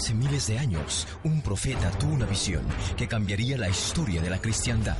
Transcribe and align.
Hace 0.00 0.14
miles 0.14 0.46
de 0.46 0.58
años, 0.58 1.06
un 1.24 1.42
profeta 1.42 1.90
tuvo 1.90 2.14
una 2.14 2.24
visión 2.24 2.62
que 2.96 3.06
cambiaría 3.06 3.58
la 3.58 3.68
historia 3.68 4.22
de 4.22 4.30
la 4.30 4.40
cristiandad. 4.40 4.96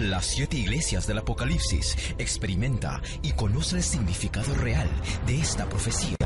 Las 0.00 0.24
siete 0.24 0.56
iglesias 0.56 1.06
del 1.06 1.18
Apocalipsis 1.18 1.94
experimenta 2.16 3.02
y 3.20 3.32
conoce 3.32 3.76
el 3.76 3.82
significado 3.82 4.54
real 4.54 4.88
de 5.26 5.38
esta 5.38 5.68
profecía. 5.68 6.16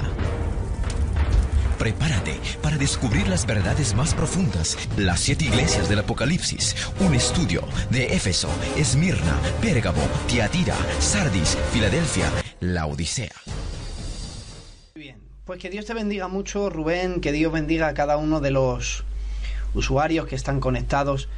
Prepárate 1.81 2.39
para 2.63 2.77
descubrir 2.77 3.27
las 3.27 3.45
verdades 3.45 3.97
más 3.97 4.15
profundas. 4.15 4.79
Las 4.97 5.19
siete 5.19 5.47
iglesias 5.47 5.89
del 5.89 5.99
Apocalipsis. 5.99 6.77
Un 7.01 7.17
estudio 7.17 7.65
de 7.91 8.15
Éfeso, 8.15 8.49
Esmirna, 8.77 9.37
Pérgamo, 9.61 10.03
Tiatira, 10.29 10.77
Sardis, 11.01 11.59
Filadelfia, 11.73 12.31
la 12.61 12.87
Odisea. 12.87 13.33
Pues 15.49 15.61
que 15.61 15.71
Dios 15.71 15.87
te 15.87 15.95
bendiga 15.95 16.29
mucho, 16.29 16.69
Rubén. 16.69 17.23
Que 17.23 17.33
Dios 17.33 17.51
bendiga 17.51 17.89
a 17.89 17.95
cada 17.95 18.19
uno 18.19 18.41
de 18.41 18.51
los 18.51 19.03
usuarios 19.73 20.27
que 20.27 20.35
están 20.35 20.61
conectados. 20.61 21.31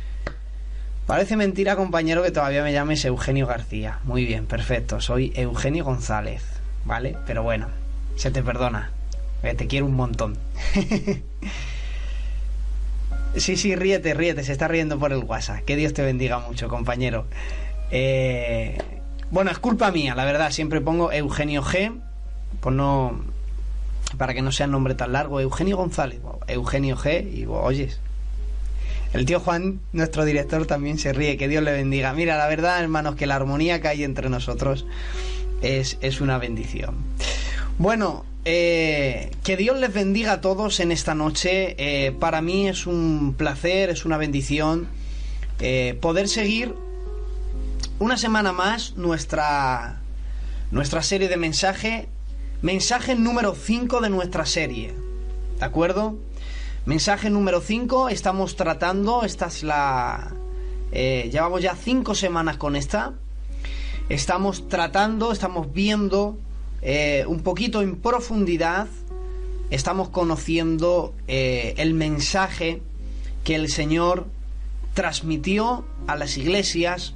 Parece 1.06 1.36
mentira, 1.36 1.76
compañero, 1.76 2.24
que 2.24 2.32
todavía 2.32 2.64
me 2.64 2.72
llames 2.72 3.04
Eugenio 3.04 3.46
García. 3.46 4.00
Muy 4.02 4.24
bien, 4.24 4.46
perfecto. 4.46 5.00
Soy 5.00 5.32
Eugenio 5.36 5.84
González, 5.84 6.42
¿vale? 6.84 7.18
Pero 7.24 7.44
bueno, 7.44 7.68
se 8.16 8.32
te 8.32 8.42
perdona. 8.42 8.90
Eh, 9.44 9.54
te 9.54 9.68
quiero 9.68 9.86
un 9.86 9.94
montón. 9.94 10.36
sí, 13.36 13.56
sí, 13.56 13.76
ríete, 13.76 14.12
ríete. 14.14 14.42
Se 14.42 14.50
está 14.50 14.66
riendo 14.66 14.98
por 14.98 15.12
el 15.12 15.22
WhatsApp. 15.22 15.64
Que 15.64 15.76
Dios 15.76 15.94
te 15.94 16.02
bendiga 16.02 16.40
mucho, 16.40 16.66
compañero. 16.66 17.26
Eh, 17.92 18.76
bueno, 19.30 19.52
es 19.52 19.60
culpa 19.60 19.92
mía, 19.92 20.16
la 20.16 20.24
verdad. 20.24 20.50
Siempre 20.50 20.80
pongo 20.80 21.12
Eugenio 21.12 21.62
G. 21.62 21.92
Pues 22.60 22.74
no. 22.74 23.38
Para 24.16 24.34
que 24.34 24.42
no 24.42 24.52
sea 24.52 24.66
nombre 24.66 24.94
tan 24.94 25.12
largo. 25.12 25.40
Eugenio 25.40 25.76
González. 25.76 26.20
Eugenio 26.46 26.96
G. 26.96 27.32
Y 27.32 27.46
oyes. 27.46 28.00
El 29.12 29.26
tío 29.26 29.40
Juan, 29.40 29.80
nuestro 29.92 30.24
director, 30.24 30.66
también 30.66 30.98
se 30.98 31.12
ríe. 31.12 31.36
Que 31.36 31.48
Dios 31.48 31.62
le 31.62 31.72
bendiga. 31.72 32.12
Mira, 32.12 32.36
la 32.36 32.46
verdad, 32.46 32.80
hermanos, 32.80 33.16
que 33.16 33.26
la 33.26 33.36
armonía 33.36 33.80
que 33.80 33.88
hay 33.88 34.04
entre 34.04 34.28
nosotros 34.30 34.86
es, 35.62 35.98
es 36.00 36.20
una 36.20 36.38
bendición. 36.38 36.96
Bueno, 37.78 38.24
eh, 38.44 39.30
que 39.44 39.56
Dios 39.56 39.78
les 39.78 39.92
bendiga 39.92 40.32
a 40.32 40.40
todos 40.40 40.80
en 40.80 40.92
esta 40.92 41.14
noche. 41.14 41.74
Eh, 41.78 42.12
para 42.12 42.40
mí 42.40 42.68
es 42.68 42.86
un 42.86 43.34
placer, 43.36 43.90
es 43.90 44.04
una 44.04 44.16
bendición 44.16 44.88
eh, 45.60 45.98
poder 46.00 46.28
seguir 46.28 46.74
una 47.98 48.16
semana 48.16 48.52
más 48.52 48.96
nuestra, 48.96 50.00
nuestra 50.70 51.02
serie 51.02 51.28
de 51.28 51.36
mensaje. 51.36 52.08
Mensaje 52.62 53.14
número 53.14 53.54
5 53.54 54.00
de 54.00 54.10
nuestra 54.10 54.44
serie. 54.44 54.94
¿De 55.58 55.64
acuerdo? 55.64 56.18
Mensaje 56.86 57.30
número 57.30 57.60
5. 57.60 58.08
Estamos 58.08 58.56
tratando. 58.56 59.22
Esta 59.24 59.46
es 59.46 59.62
la. 59.62 60.34
llevamos 60.92 61.62
ya 61.62 61.74
5 61.74 62.14
semanas 62.14 62.56
con 62.56 62.76
esta. 62.76 63.14
Estamos 64.08 64.68
tratando, 64.68 65.32
estamos 65.32 65.72
viendo 65.72 66.36
eh, 66.82 67.24
un 67.26 67.42
poquito 67.42 67.80
en 67.80 67.96
profundidad 67.96 68.88
estamos 69.70 70.08
conociendo 70.08 71.14
eh, 71.28 71.74
el 71.78 71.94
mensaje 71.94 72.82
que 73.44 73.54
el 73.54 73.70
Señor 73.70 74.26
transmitió 74.94 75.84
a 76.06 76.16
las 76.16 76.36
iglesias 76.36 77.14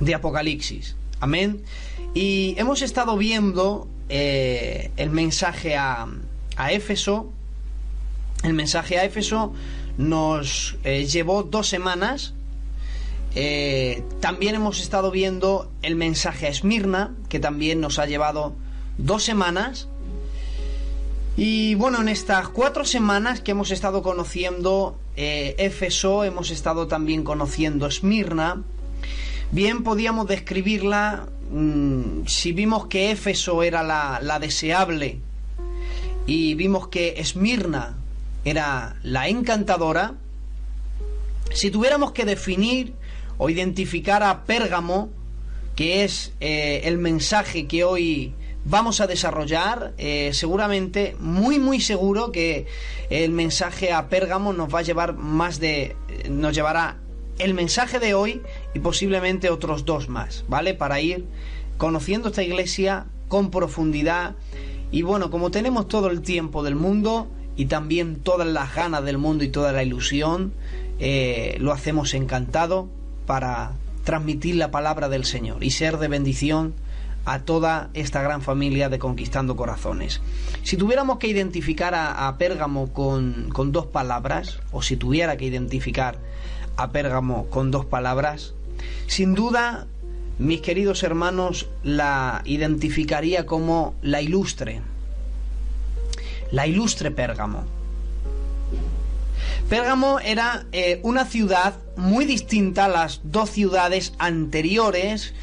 de 0.00 0.14
Apocalipsis. 0.14 0.96
Amén. 1.20 1.62
Y 2.14 2.54
hemos 2.58 2.82
estado 2.82 3.16
viendo 3.16 3.86
eh, 4.08 4.90
el 4.96 5.10
mensaje 5.10 5.76
a, 5.76 6.06
a, 6.56 6.72
Éfeso. 6.72 7.32
El 8.42 8.52
mensaje 8.54 8.98
a 8.98 9.04
Éfeso 9.04 9.54
nos 9.96 10.76
llevó 10.82 11.44
dos 11.44 11.68
semanas 11.68 12.34
eh, 13.36 14.04
también 14.20 14.54
hemos 14.54 14.80
estado 14.80 15.10
viendo 15.10 15.68
el 15.82 15.96
mensaje 15.96 16.46
a 16.46 16.50
Esmirna, 16.50 17.14
que 17.28 17.40
también 17.40 17.80
nos 17.80 17.98
ha 17.98 18.06
llevado 18.06 18.54
dos 18.96 19.24
semanas. 19.24 19.88
Y 21.36 21.74
bueno, 21.74 22.00
en 22.00 22.08
estas 22.08 22.48
cuatro 22.48 22.84
semanas 22.84 23.40
que 23.40 23.50
hemos 23.50 23.72
estado 23.72 24.02
conociendo 24.02 24.96
eh, 25.16 25.56
Éfeso, 25.58 26.22
hemos 26.22 26.50
estado 26.50 26.86
también 26.86 27.24
conociendo 27.24 27.86
Esmirna. 27.86 28.62
Bien, 29.50 29.82
podíamos 29.82 30.28
describirla 30.28 31.26
mmm, 31.50 32.26
si 32.26 32.52
vimos 32.52 32.86
que 32.86 33.10
Éfeso 33.10 33.62
era 33.62 33.82
la, 33.82 34.20
la 34.22 34.38
deseable 34.38 35.20
y 36.26 36.54
vimos 36.54 36.88
que 36.88 37.14
Esmirna 37.18 37.96
era 38.44 38.96
la 39.02 39.28
encantadora. 39.28 40.14
Si 41.52 41.70
tuviéramos 41.70 42.12
que 42.12 42.24
definir 42.24 42.94
o 43.38 43.50
identificar 43.50 44.22
a 44.22 44.44
Pérgamo, 44.44 45.10
que 45.76 46.04
es 46.04 46.32
eh, 46.40 46.82
el 46.84 46.98
mensaje 46.98 47.66
que 47.66 47.84
hoy 47.84 48.34
vamos 48.64 49.00
a 49.00 49.06
desarrollar, 49.06 49.92
eh, 49.98 50.30
seguramente, 50.32 51.16
muy 51.18 51.58
muy 51.58 51.80
seguro 51.80 52.32
que 52.32 52.66
el 53.10 53.30
mensaje 53.30 53.92
a 53.92 54.08
Pérgamo 54.08 54.52
nos 54.52 54.72
va 54.72 54.80
a 54.80 54.82
llevar 54.82 55.14
más 55.14 55.60
de, 55.60 55.96
nos 56.30 56.54
llevará 56.54 56.96
el 57.38 57.54
mensaje 57.54 57.98
de 57.98 58.14
hoy 58.14 58.40
y 58.74 58.80
posiblemente 58.80 59.50
otros 59.50 59.84
dos 59.84 60.08
más, 60.08 60.44
¿vale? 60.48 60.74
Para 60.74 61.00
ir 61.00 61.24
conociendo 61.78 62.28
esta 62.28 62.42
iglesia 62.42 63.06
con 63.28 63.50
profundidad 63.50 64.34
y 64.90 65.02
bueno, 65.02 65.30
como 65.30 65.50
tenemos 65.50 65.88
todo 65.88 66.08
el 66.08 66.20
tiempo 66.20 66.62
del 66.62 66.76
mundo 66.76 67.28
y 67.56 67.66
también 67.66 68.16
todas 68.16 68.46
las 68.46 68.74
ganas 68.74 69.04
del 69.04 69.18
mundo 69.18 69.44
y 69.44 69.48
toda 69.48 69.72
la 69.72 69.82
ilusión, 69.82 70.52
eh, 70.98 71.56
lo 71.58 71.72
hacemos 71.72 72.14
encantado 72.14 72.88
para 73.26 73.72
transmitir 74.04 74.56
la 74.56 74.70
palabra 74.70 75.08
del 75.08 75.24
Señor 75.24 75.64
y 75.64 75.70
ser 75.70 75.98
de 75.98 76.08
bendición 76.08 76.74
a 77.24 77.40
toda 77.40 77.90
esta 77.94 78.22
gran 78.22 78.42
familia 78.42 78.88
de 78.88 78.98
Conquistando 78.98 79.56
Corazones. 79.56 80.20
Si 80.62 80.76
tuviéramos 80.76 81.18
que 81.18 81.26
identificar 81.26 81.94
a, 81.94 82.28
a 82.28 82.38
Pérgamo 82.38 82.92
con, 82.92 83.48
con, 83.52 83.72
dos 83.72 83.86
palabras, 83.86 84.60
o 84.72 84.82
si 84.82 84.96
tuviera 84.96 85.36
que 85.36 85.46
identificar 85.46 86.18
a 86.76 86.90
Pérgamo 86.90 87.46
con 87.46 87.70
dos 87.70 87.86
palabras, 87.86 88.53
sin 89.06 89.34
duda, 89.34 89.86
mis 90.38 90.60
queridos 90.60 91.02
hermanos, 91.02 91.68
la 91.82 92.42
identificaría 92.44 93.46
como 93.46 93.94
la 94.02 94.20
ilustre. 94.20 94.80
La 96.50 96.66
ilustre 96.66 97.10
Pérgamo. 97.10 97.64
Pérgamo 99.68 100.20
era 100.20 100.66
eh, 100.72 101.00
una 101.02 101.24
ciudad 101.24 101.74
muy 101.96 102.24
distinta 102.24 102.84
a 102.84 102.88
las 102.88 103.20
dos 103.24 103.50
ciudades 103.50 104.12
anteriores 104.18 105.34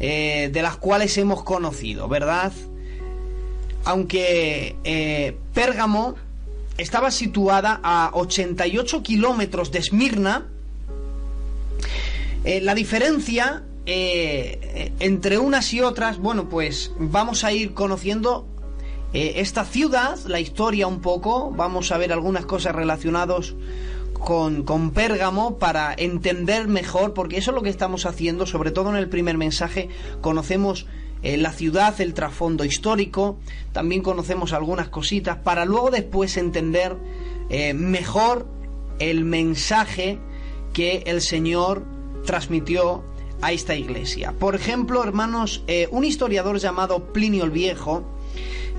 eh, 0.00 0.48
de 0.52 0.62
las 0.62 0.76
cuales 0.76 1.18
hemos 1.18 1.42
conocido, 1.42 2.08
¿verdad? 2.08 2.52
Aunque 3.84 4.76
eh, 4.84 5.36
Pérgamo 5.54 6.14
estaba 6.78 7.10
situada 7.10 7.80
a 7.82 8.10
88 8.14 9.02
kilómetros 9.02 9.72
de 9.72 9.80
Esmirna, 9.80 10.46
la 12.62 12.74
diferencia 12.74 13.62
entre 13.86 15.38
unas 15.38 15.72
y 15.72 15.80
otras, 15.80 16.18
bueno, 16.18 16.48
pues 16.48 16.92
vamos 16.98 17.44
a 17.44 17.52
ir 17.52 17.74
conociendo 17.74 18.46
eh, 19.14 19.34
esta 19.36 19.64
ciudad, 19.64 20.18
la 20.26 20.38
historia 20.38 20.86
un 20.86 21.00
poco, 21.00 21.50
vamos 21.50 21.92
a 21.92 21.98
ver 21.98 22.12
algunas 22.12 22.44
cosas 22.44 22.74
relacionadas 22.74 23.54
con, 24.12 24.64
con, 24.64 24.90
Pérgamo 24.90 25.58
para 25.58 25.94
entender 25.96 26.68
mejor, 26.68 27.14
porque 27.14 27.38
eso 27.38 27.52
es 27.52 27.54
lo 27.54 27.62
que 27.62 27.70
estamos 27.70 28.04
haciendo, 28.04 28.44
sobre 28.44 28.70
todo 28.70 28.90
en 28.90 28.96
el 28.96 29.08
primer 29.08 29.38
mensaje, 29.38 29.88
conocemos 30.20 30.86
eh, 31.22 31.38
la 31.38 31.52
ciudad, 31.52 31.98
el 32.02 32.12
trasfondo 32.12 32.64
histórico, 32.64 33.38
también 33.72 34.02
conocemos 34.02 34.52
algunas 34.52 34.90
cositas, 34.90 35.38
para 35.38 35.64
luego 35.64 35.90
después 35.90 36.36
entender 36.36 36.98
eh, 37.48 37.72
mejor 37.72 38.46
el 38.98 39.24
mensaje 39.24 40.18
que 40.74 41.04
el 41.06 41.22
Señor 41.22 41.97
transmitió 42.28 43.02
a 43.40 43.52
esta 43.52 43.74
iglesia. 43.74 44.34
Por 44.38 44.54
ejemplo, 44.54 45.02
hermanos, 45.02 45.64
un 45.90 46.04
historiador 46.04 46.58
llamado 46.58 47.10
Plinio 47.14 47.44
el 47.44 47.50
Viejo, 47.50 48.04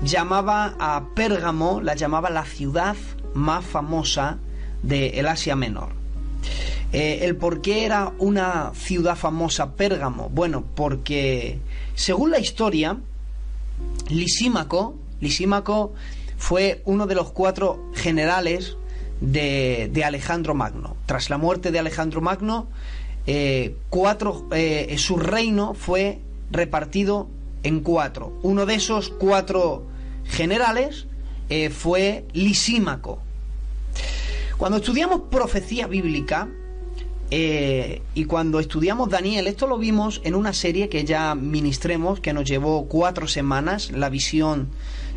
llamaba 0.04 0.76
a 0.78 1.02
Pérgamo, 1.16 1.80
la 1.80 1.96
llamaba 1.96 2.30
la 2.30 2.44
ciudad 2.44 2.94
más 3.34 3.64
famosa 3.64 4.38
del 4.84 5.14
el 5.14 5.26
Asia 5.26 5.56
Menor. 5.56 5.88
Eh, 6.92 7.20
¿El 7.22 7.36
por 7.36 7.60
qué 7.60 7.84
era 7.84 8.12
una 8.18 8.70
ciudad 8.74 9.16
famosa 9.16 9.74
Pérgamo? 9.74 10.28
Bueno, 10.28 10.64
porque 10.76 11.58
según 11.96 12.30
la 12.30 12.38
historia, 12.38 12.98
Lisímaco, 14.08 14.94
Lisímaco 15.20 15.92
fue 16.38 16.82
uno 16.84 17.08
de 17.08 17.16
los 17.16 17.32
cuatro 17.32 17.90
generales 17.94 18.76
de, 19.20 19.90
de 19.92 20.04
Alejandro 20.04 20.54
Magno. 20.54 20.96
Tras 21.06 21.30
la 21.30 21.36
muerte 21.36 21.72
de 21.72 21.80
Alejandro 21.80 22.20
Magno, 22.20 22.68
eh, 23.26 23.76
cuatro, 23.90 24.46
eh, 24.52 24.94
su 24.98 25.16
reino 25.16 25.74
fue 25.74 26.20
repartido 26.50 27.28
en 27.62 27.80
cuatro. 27.80 28.38
Uno 28.42 28.66
de 28.66 28.74
esos 28.74 29.10
cuatro 29.10 29.86
generales 30.24 31.06
eh, 31.48 31.70
fue 31.70 32.24
Lisímaco. 32.32 33.18
Cuando 34.56 34.78
estudiamos 34.78 35.22
profecía 35.30 35.86
bíblica, 35.86 36.48
y 37.32 38.24
cuando 38.24 38.58
estudiamos 38.58 39.08
Daniel, 39.08 39.46
esto 39.46 39.68
lo 39.68 39.78
vimos 39.78 40.20
en 40.24 40.34
una 40.34 40.52
serie 40.52 40.88
que 40.88 41.04
ya 41.04 41.36
ministremos, 41.36 42.18
que 42.18 42.32
nos 42.32 42.44
llevó 42.44 42.86
cuatro 42.86 43.28
semanas, 43.28 43.92
la 43.92 44.08
visión 44.08 44.68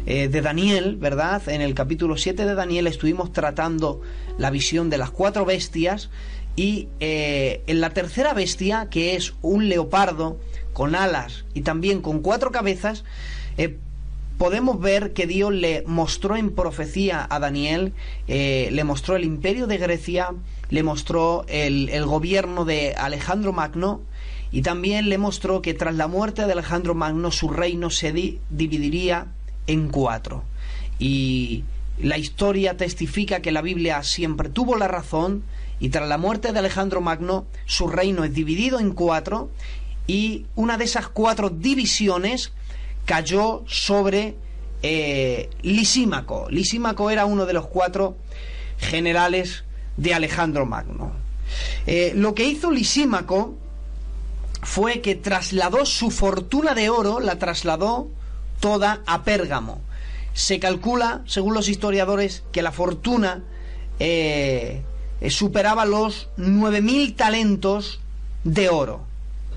de 0.06 0.30
Daniel, 0.30 0.98
¿verdad? 0.98 1.42
En 1.50 1.62
el 1.62 1.74
capítulo 1.74 2.16
7 2.16 2.46
de 2.46 2.54
Daniel 2.54 2.86
estuvimos 2.86 3.34
tratando 3.34 4.02
la 4.38 4.52
visión 4.52 4.92
de 4.92 5.00
las 5.00 5.10
cuatro 5.10 5.44
bestias 5.44 6.12
y 6.56 6.88
eh, 7.00 7.62
en 7.68 7.82
la 7.82 7.92
tercera 7.92 8.34
bestia, 8.34 8.88
que 8.90 9.16
es 9.16 9.34
un 9.42 9.70
leopardo 9.70 10.38
con 10.74 10.96
alas 10.96 11.46
y 11.54 11.62
también 11.62 12.02
con 12.02 12.20
cuatro 12.20 12.52
cabezas, 12.52 13.04
podemos 14.38 14.80
ver 14.80 15.14
que 15.14 15.28
Dios 15.28 15.54
le 15.54 15.84
mostró 15.86 16.36
en 16.36 16.52
profecía 16.52 17.26
a 17.30 17.40
Daniel, 17.40 17.94
le 18.28 18.84
mostró 18.84 19.16
el 19.16 19.24
imperio 19.24 19.68
de 19.68 19.78
Grecia, 19.78 20.32
le 20.74 20.82
mostró 20.82 21.46
el, 21.50 22.04
gobierno 22.06 22.66
de 22.66 22.96
Alejandro 22.96 23.54
Magno 23.54 24.02
y 24.52 24.64
también 24.64 25.08
le 25.08 25.20
mostró 25.20 25.62
que 25.62 25.76
tras 25.76 25.94
la 25.94 26.08
muerte 26.08 26.48
de 26.48 26.52
Alejandro 26.52 26.96
Magno 26.96 27.30
su 27.30 27.50
reino 27.50 27.92
se 27.92 28.12
dividiría 28.50 29.28
en 29.68 29.90
cuatro. 29.90 30.44
Y 30.98 31.64
la 32.00 32.18
historia 32.18 32.76
testifica 32.76 33.40
que 33.40 33.52
la 33.52 33.62
Biblia 33.62 34.02
siempre 34.02 34.50
tuvo 34.50 34.76
la 34.76 34.88
razón 34.88 35.44
y 35.84 35.90
tras 35.90 36.08
la 36.08 36.18
muerte 36.18 36.54
de 36.54 36.60
Alejandro 36.60 37.02
Magno 37.02 37.46
su 37.66 37.90
reino 37.90 38.24
es 38.24 38.34
dividido 38.34 38.80
en 38.80 38.94
cuatro 38.94 39.50
y 40.08 40.46
una 40.56 40.78
de 40.78 40.86
esas 40.86 41.10
cuatro 41.10 41.50
divisiones 41.50 42.54
cayó 43.04 43.66
sobre 43.68 44.38
eh, 44.82 45.50
Lisímaco. 45.62 46.48
Lisímaco 46.50 47.10
era 47.10 47.26
uno 47.26 47.46
de 47.46 47.52
los 47.52 47.68
cuatro 47.68 48.16
generales 48.78 49.66
de 49.98 50.14
Alejandro 50.14 50.66
Magno. 50.66 51.12
Eh, 51.86 52.14
lo 52.16 52.34
que 52.34 52.46
hizo 52.46 52.72
Lisímaco 52.72 53.54
fue 54.62 55.02
que 55.02 55.16
trasladó 55.16 55.86
su 55.86 56.12
fortuna 56.12 56.76
de 56.76 56.88
oro, 56.88 57.20
la 57.20 57.40
trasladó 57.40 58.08
toda 58.62 59.02
a 59.06 59.26
Pérgamo. 59.26 59.82
Se 60.34 60.62
calcula, 60.62 61.24
según 61.26 61.54
los 61.54 61.68
historiadores, 61.68 62.46
que 62.54 62.62
la 62.62 62.72
fortuna 62.72 63.44
eh, 64.00 64.82
eh, 65.24 65.32
superaba 65.32 65.86
los 65.86 66.30
9.000 66.38 67.16
talentos 67.16 68.00
de 68.44 68.70
oro. 68.70 69.02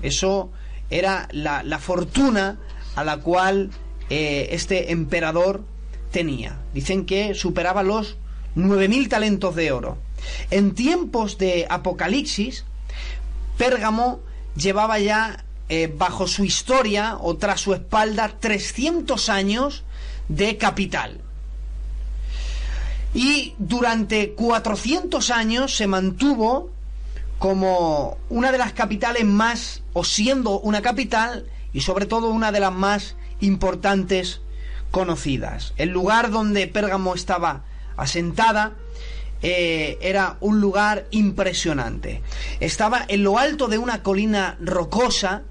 Eso 0.01 0.49
era 0.89 1.27
la, 1.31 1.79
fortuna 1.79 2.57
a 2.95 3.03
la 3.03 3.17
cual 3.17 3.69
este 4.09 4.91
emperador 4.91 5.63
tenía. 6.11 6.57
Dicen 6.73 7.05
que 7.05 7.35
superaba 7.35 7.83
los 7.83 8.17
9.000 8.55 9.09
talentos 9.09 9.55
de 9.55 9.71
oro. 9.71 9.97
En 10.49 10.73
tiempos 10.73 11.37
de 11.37 11.67
Apocalipsis, 11.69 12.65
Pérgamo 13.57 14.19
llevaba 14.55 14.99
ya 14.99 15.43
eh, 15.69 15.91
bajo 15.93 16.27
su 16.27 16.45
historia 16.45 17.17
o 17.19 17.37
tras 17.37 17.61
su 17.61 17.73
espalda 17.73 18.33
300 18.39 19.29
años 19.29 19.83
de 20.29 20.57
capital. 20.57 21.21
Y 23.17 23.55
durante 23.57 24.33
400 24.33 25.31
años 25.31 25.75
se 25.75 25.87
mantuvo 25.87 26.69
como 27.39 28.19
una 28.29 28.51
de 28.51 28.59
las 28.59 28.73
capitales 28.73 29.25
más, 29.25 29.81
o 29.93 30.03
siendo 30.03 30.59
una 30.59 30.83
capital, 30.83 31.47
y 31.73 31.81
sobre 31.81 32.05
todo 32.05 32.29
una 32.29 32.51
de 32.51 32.59
las 32.59 32.71
más 32.71 33.15
importantes 33.39 34.41
conocidas. 34.91 35.73
El 35.77 35.89
lugar 35.89 36.29
donde 36.29 36.67
Pérgamo 36.67 37.15
estaba 37.15 37.63
asentada 37.95 38.73
eh, 39.41 39.97
era 39.99 40.37
un 40.39 40.61
lugar 40.61 41.07
impresionante. 41.09 42.21
Estaba 42.59 43.03
en 43.07 43.23
lo 43.23 43.39
alto 43.39 43.67
de 43.67 43.79
una 43.79 44.03
colina 44.03 44.57
rocosa 44.61 45.41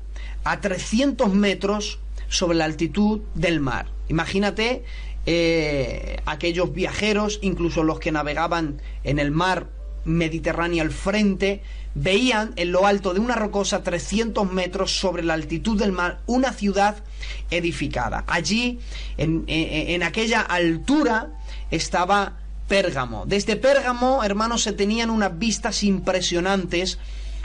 a 0.44 0.60
300 0.60 1.34
metros 1.34 1.98
sobre 2.28 2.58
la 2.58 2.66
altitud 2.66 3.22
del 3.34 3.58
mar. 3.58 3.88
Imagínate 4.08 4.84
eh, 5.26 6.20
aquellos 6.24 6.72
viajeros, 6.72 7.38
incluso 7.42 7.82
los 7.82 7.98
que 7.98 8.12
navegaban 8.12 8.80
en 9.04 9.18
el 9.18 9.30
mar 9.30 9.68
Mediterráneo 10.04 10.82
al 10.82 10.92
frente, 10.92 11.62
veían 11.96 12.52
en 12.54 12.70
lo 12.70 12.86
alto 12.86 13.12
de 13.12 13.18
una 13.18 13.34
rocosa 13.34 13.82
300 13.82 14.52
metros 14.52 14.98
sobre 14.98 15.24
la 15.24 15.34
altitud 15.34 15.76
del 15.76 15.90
mar 15.90 16.20
una 16.26 16.52
ciudad 16.52 17.02
edificada. 17.50 18.22
Allí, 18.28 18.78
en, 19.16 19.44
en 19.48 20.04
aquella 20.04 20.42
altura, 20.42 21.32
estaba 21.72 22.36
Pérgamo. 22.68 23.24
Desde 23.26 23.56
Pérgamo, 23.56 24.24
hermanos, 24.24 24.62
se 24.62 24.72
tenían 24.72 25.10
unas 25.10 25.38
vistas 25.38 25.82
impresionantes 25.82 26.98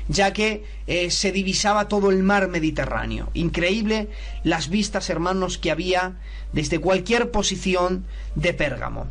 ya 0.08 0.34
que 0.34 0.64
eh, 0.88 1.12
se 1.12 1.32
divisaba 1.32 1.88
todo 1.88 2.10
el 2.10 2.24
mar 2.24 2.48
Mediterráneo. 2.48 3.30
Increíble 3.34 4.10
las 4.44 4.70
vistas, 4.70 5.10
hermanos, 5.10 5.58
que 5.58 5.72
había 5.72 6.14
desde 6.54 6.80
cualquier 6.80 7.32
posición 7.32 8.06
de 8.36 8.54
Pérgamo. 8.54 9.08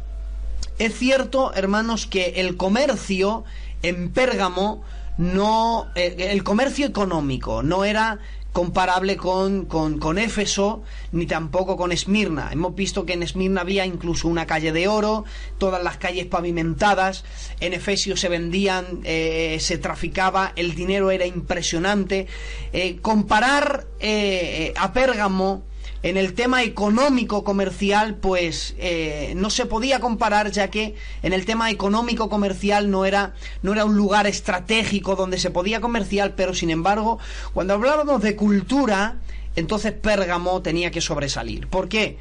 Es 0.79 0.97
cierto, 0.97 1.53
hermanos, 1.55 2.07
que 2.07 2.35
el 2.37 2.57
comercio 2.57 3.45
en 3.83 4.11
Pérgamo 4.11 4.83
no, 5.19 5.89
eh, 5.95 6.29
el 6.31 6.43
comercio 6.43 6.87
económico 6.87 7.63
no 7.63 7.85
era 7.85 8.19
comparable 8.53 9.17
con, 9.17 9.67
con, 9.67 10.19
Éfeso 10.19 10.83
ni 11.13 11.27
tampoco 11.27 11.77
con 11.77 11.93
Esmirna. 11.93 12.51
Hemos 12.53 12.75
visto 12.75 13.07
que 13.07 13.13
en 13.13 13.23
Esmirna 13.23 13.61
había 13.61 13.87
incluso 13.87 14.29
una 14.29 14.47
calle 14.47 14.73
de 14.73 14.89
oro, 14.89 15.25
todas 15.59 15.83
las 15.83 15.97
calles 15.99 16.27
pavimentadas, 16.27 17.25
en 17.61 17.73
Efesio 17.73 18.17
se 18.17 18.29
vendían, 18.29 19.01
eh, 19.05 19.59
se 19.61 19.79
traficaba, 19.79 20.53
el 20.57 20.75
dinero 20.75 21.11
era 21.11 21.27
impresionante. 21.27 22.27
Eh, 22.73 22.99
comparar 23.01 23.87
eh, 24.01 24.75
a 24.77 24.93
Pérgamo 24.93 25.63
en 26.03 26.17
el 26.17 26.35
tema 26.35 26.63
económico 26.63 27.45
comercial, 27.45 28.15
pues 28.15 28.75
eh, 28.79 29.35
no 29.37 29.51
se 29.51 29.67
podía 29.67 30.01
comparar, 30.01 30.51
ya 30.51 30.69
que 30.69 30.95
en 31.23 31.33
el 31.33 31.45
tema 31.45 31.71
económico 31.71 32.31
comercial 32.31 32.91
no 32.91 33.05
era, 33.05 33.35
no 33.63 33.73
era 33.73 33.85
un 33.85 33.97
lugar 33.97 34.27
estratégico 34.27 35.15
donde 35.15 35.39
se 35.39 35.51
podía 35.51 35.81
comerciar, 35.81 36.35
pero 36.35 36.55
sin 36.55 36.71
embargo, 36.71 37.19
cuando 37.53 37.75
hablábamos 37.75 38.23
de 38.23 38.35
cultura, 38.35 39.17
entonces 39.57 39.93
Pérgamo 39.93 40.63
tenía 40.63 40.91
que 40.91 41.03
sobresalir. 41.03 41.67
¿Por 41.69 41.89
qué? 41.89 42.17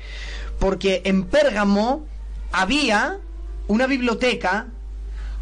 Porque 0.59 1.01
en 1.05 1.23
Pérgamo 1.23 2.05
había 2.51 3.19
una 3.67 3.87
biblioteca 3.87 4.67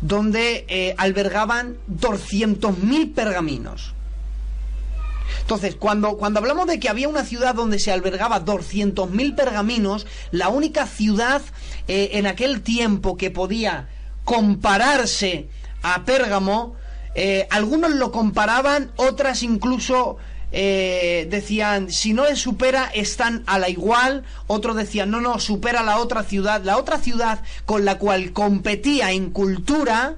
donde 0.02 0.66
eh, 0.68 0.94
albergaban 0.98 1.78
200.000 1.90 3.14
pergaminos. 3.16 3.96
Entonces, 5.48 5.76
cuando, 5.76 6.18
cuando 6.18 6.42
hablamos 6.42 6.68
de 6.68 6.78
que 6.78 6.90
había 6.90 7.08
una 7.08 7.24
ciudad 7.24 7.56
donde 7.56 7.80
se 7.80 7.90
albergaba 7.90 8.44
200.000 8.44 9.34
pergaminos, 9.34 10.06
la 10.32 10.50
única 10.50 10.86
ciudad 10.86 11.42
eh, 11.88 12.10
en 12.16 12.28
aquel 12.28 12.60
tiempo 12.64 13.16
que 13.16 13.32
podía 13.32 13.88
compararse 14.26 15.48
a 15.84 16.04
Pérgamo, 16.04 16.76
eh, 17.16 17.48
algunos 17.50 17.92
lo 17.92 18.12
comparaban, 18.12 18.92
otras 18.98 19.42
incluso 19.42 20.18
eh, 20.52 21.28
decían, 21.30 21.94
si 21.94 22.12
no 22.12 22.26
le 22.26 22.36
supera, 22.36 22.92
están 22.94 23.46
a 23.48 23.58
la 23.58 23.70
igual. 23.70 24.26
Otros 24.48 24.76
decían, 24.76 25.12
no, 25.12 25.22
no, 25.22 25.40
supera 25.40 25.82
la 25.82 26.00
otra 26.00 26.24
ciudad. 26.24 26.62
La 26.66 26.76
otra 26.78 27.00
ciudad 27.00 27.40
con 27.66 27.86
la 27.86 27.98
cual 28.00 28.34
competía 28.34 29.14
en 29.14 29.30
cultura 29.30 30.16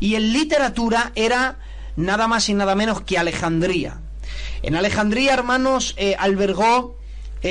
y 0.00 0.16
en 0.16 0.32
literatura 0.32 1.12
era 1.14 1.60
nada 1.94 2.26
más 2.26 2.48
y 2.48 2.54
nada 2.54 2.74
menos 2.74 3.02
que 3.02 3.16
Alejandría. 3.16 4.01
En 4.62 4.76
Alejandría, 4.76 5.34
hermanos, 5.34 5.94
eh, 5.96 6.14
albergó 6.18 6.96
eh, 7.42 7.48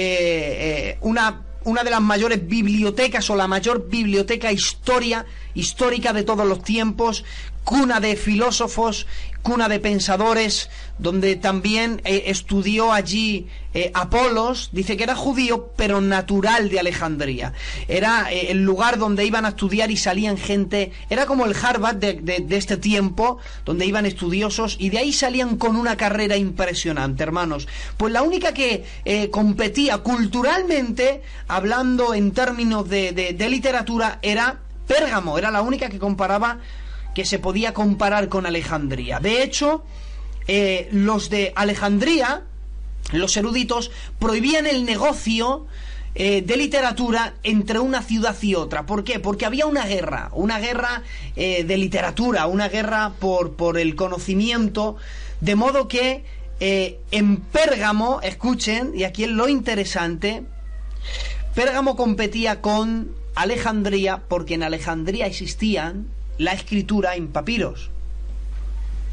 eh, 0.92 0.98
una, 1.02 1.42
una 1.66 1.84
de 1.84 1.90
las 1.90 2.02
mayores 2.02 2.48
bibliotecas 2.48 3.30
o 3.30 3.36
la 3.36 3.48
mayor 3.48 3.90
biblioteca 3.90 4.52
historia, 4.52 5.26
histórica 5.54 6.14
de 6.14 6.24
todos 6.24 6.48
los 6.48 6.64
tiempos, 6.64 7.26
cuna 7.64 8.00
de 8.00 8.16
filósofos, 8.16 9.08
cuna 9.42 9.70
de 9.70 9.80
pensadores, 9.80 10.70
donde 10.98 11.36
también 11.36 12.02
eh, 12.06 12.24
estudió 12.28 12.94
allí 12.94 13.48
eh, 13.74 13.92
Apolos, 13.94 14.70
dice 14.72 14.98
que 14.98 15.04
era 15.04 15.16
judío, 15.16 15.72
pero 15.76 16.00
natural 16.00 16.70
de 16.70 16.80
Alejandría. 16.80 17.54
Era 17.88 18.32
eh, 18.32 18.52
el 18.52 18.64
lugar 18.64 19.00
donde 19.00 19.26
iban 19.26 19.46
a 19.46 19.50
estudiar 19.50 19.90
y 19.90 19.98
salían 19.98 20.38
gente, 20.38 20.92
era 21.10 21.26
como 21.26 21.46
el 21.46 21.56
Harvard 21.56 21.96
de, 21.96 22.46
este 22.50 22.78
tiempo, 22.78 23.40
donde 23.66 23.86
iban 23.86 24.06
estudiosos 24.06 24.76
y 24.80 24.90
de 24.90 25.00
ahí 25.00 25.14
salían 25.14 25.58
con 25.58 25.76
una 25.76 25.98
carrera 25.98 26.38
impresionante, 26.38 27.24
hermanos. 27.24 27.68
Pues 27.98 28.14
la 28.14 28.22
única 28.22 28.54
que 28.54 28.84
competía 29.32 30.00
culturalmente, 30.00 31.22
hablando 31.48 32.14
en 32.14 32.32
términos 32.32 32.88
de, 32.90 33.12
de 33.14 33.50
literatura, 33.50 34.20
era 34.22 34.60
Pérgamo, 34.88 35.38
era 35.38 35.52
la 35.52 35.62
única 35.62 35.90
que 35.90 36.00
comparaba 36.00 36.60
que 37.14 37.26
se 37.26 37.40
podía 37.40 37.74
comparar 37.74 38.30
con 38.30 38.46
Alejandría. 38.46 39.20
De 39.20 39.44
hecho, 39.44 39.84
eh, 40.48 40.90
los 40.92 41.30
de 41.30 41.54
Alejandría, 41.56 42.44
los 43.12 43.36
eruditos, 43.38 43.92
prohibían 44.20 44.68
el 44.68 44.86
negocio 44.86 45.66
eh, 46.16 46.42
de 46.42 46.58
literatura 46.58 47.36
entre 47.44 47.80
una 47.80 48.02
ciudad 48.02 48.36
y 48.42 48.56
otra. 48.56 48.86
¿Por 48.86 49.04
qué? 49.04 49.20
Porque 49.20 49.46
había 49.46 49.66
una 49.66 49.86
guerra, 49.86 50.30
una 50.34 50.60
guerra 50.60 51.04
eh, 51.36 51.64
de 51.64 51.78
literatura, 51.78 52.48
una 52.48 52.70
guerra 52.70 53.14
por, 53.20 53.54
por 53.54 53.78
el 53.78 53.96
conocimiento, 53.96 54.98
de 55.40 55.56
modo 55.56 55.88
que 55.88 56.24
en 56.64 57.38
Pérgamo, 57.38 58.20
escuchen, 58.22 58.92
y 58.96 59.04
aquí 59.04 59.24
es 59.24 59.32
lo 59.32 59.50
interesante, 59.50 60.44
Pérgamo 61.56 61.96
competía 61.96 62.62
con 62.62 63.16
Alejandría 63.34 64.22
porque 64.28 64.54
en 64.54 64.62
Alejandría 64.62 65.26
existían 65.26 66.06
la 66.42 66.54
escritura 66.54 67.16
en 67.16 67.28
papiros. 67.28 67.92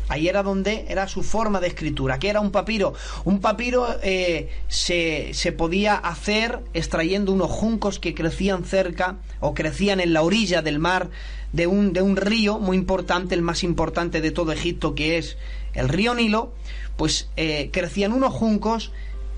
Ahí 0.08 0.28
era 0.28 0.42
donde 0.42 0.86
era 0.88 1.06
su 1.06 1.22
forma 1.22 1.60
de 1.60 1.66
escritura. 1.66 2.18
¿Qué 2.18 2.30
era 2.30 2.40
un 2.40 2.50
papiro? 2.50 2.94
Un 3.24 3.40
papiro 3.40 3.86
eh, 4.02 4.48
se, 4.68 5.34
se, 5.34 5.52
podía 5.52 5.96
hacer 5.96 6.60
extrayendo 6.72 7.30
unos 7.30 7.50
juncos 7.50 7.98
que 7.98 8.14
crecían 8.14 8.64
cerca 8.64 9.18
o 9.40 9.52
crecían 9.52 10.00
en 10.00 10.14
la 10.14 10.22
orilla 10.22 10.62
del 10.62 10.78
mar 10.78 11.10
de 11.52 11.66
un, 11.66 11.92
de 11.92 12.00
un 12.00 12.16
río 12.16 12.58
muy 12.58 12.78
importante, 12.78 13.34
el 13.34 13.42
más 13.42 13.62
importante 13.62 14.22
de 14.22 14.30
todo 14.30 14.52
Egipto, 14.52 14.94
que 14.94 15.18
es 15.18 15.36
el 15.74 15.90
río 15.90 16.14
Nilo. 16.14 16.54
Pues 16.96 17.28
eh, 17.36 17.68
crecían 17.70 18.12
unos 18.12 18.32
juncos, 18.32 18.92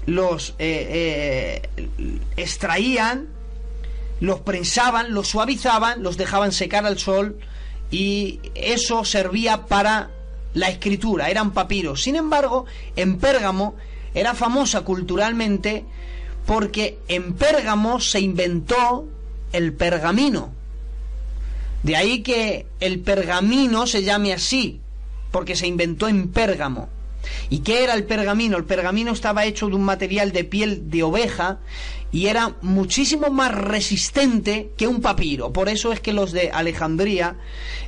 los 0.06 0.54
eh, 0.60 1.68
extraían, 2.36 3.26
los 4.20 4.38
prensaban, 4.40 5.12
los 5.12 5.26
suavizaban, 5.26 6.04
los 6.04 6.16
dejaban 6.16 6.52
secar 6.52 6.86
al 6.86 6.96
sol 6.96 7.40
y 7.90 8.40
eso 8.54 9.04
servía 9.04 9.66
para 9.66 10.10
la 10.54 10.68
escritura, 10.68 11.30
eran 11.30 11.52
papiros. 11.52 12.02
Sin 12.02 12.16
embargo, 12.16 12.66
en 12.96 13.18
Pérgamo 13.18 13.74
era 14.14 14.34
famosa 14.34 14.82
culturalmente 14.82 15.84
porque 16.46 16.98
en 17.08 17.34
Pérgamo 17.34 18.00
se 18.00 18.20
inventó 18.20 19.06
el 19.52 19.72
pergamino. 19.72 20.52
De 21.82 21.96
ahí 21.96 22.22
que 22.22 22.66
el 22.80 23.00
pergamino 23.00 23.86
se 23.86 24.02
llame 24.02 24.32
así, 24.32 24.80
porque 25.30 25.56
se 25.56 25.66
inventó 25.66 26.08
en 26.08 26.28
Pérgamo. 26.28 26.88
¿Y 27.48 27.58
qué 27.60 27.84
era 27.84 27.94
el 27.94 28.04
pergamino? 28.04 28.56
El 28.56 28.64
pergamino 28.64 29.12
estaba 29.12 29.44
hecho 29.44 29.68
de 29.68 29.74
un 29.74 29.82
material 29.82 30.32
de 30.32 30.44
piel 30.44 30.90
de 30.90 31.02
oveja 31.02 31.58
y 32.12 32.26
era 32.26 32.56
muchísimo 32.62 33.30
más 33.30 33.52
resistente 33.54 34.70
que 34.76 34.86
un 34.86 35.00
papiro. 35.00 35.52
Por 35.52 35.68
eso 35.68 35.92
es 35.92 36.00
que 36.00 36.12
los 36.12 36.32
de 36.32 36.50
Alejandría 36.50 37.36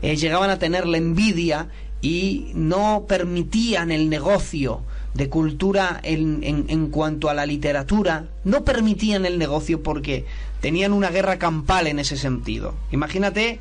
eh, 0.01 0.17
llegaban 0.17 0.51
a 0.51 0.59
tener 0.59 0.87
la 0.87 0.99
envidia 0.99 1.69
y 2.01 2.51
no 2.55 3.07
permitían 3.09 3.91
el 3.93 4.09
negocio 4.09 4.83
de 5.15 5.29
cultura 5.29 6.01
en, 6.03 6.41
en, 6.43 6.87
cuanto 6.89 7.29
a 7.29 7.35
la 7.35 7.45
literatura, 7.45 8.29
no 8.45 8.65
permitían 8.65 9.27
el 9.27 9.39
negocio 9.39 9.83
porque 9.83 10.25
tenían 10.61 10.93
una 10.93 11.11
guerra 11.11 11.39
campal 11.39 11.87
en 11.87 11.99
ese 11.99 12.17
sentido. 12.17 12.75
Imagínate 12.93 13.61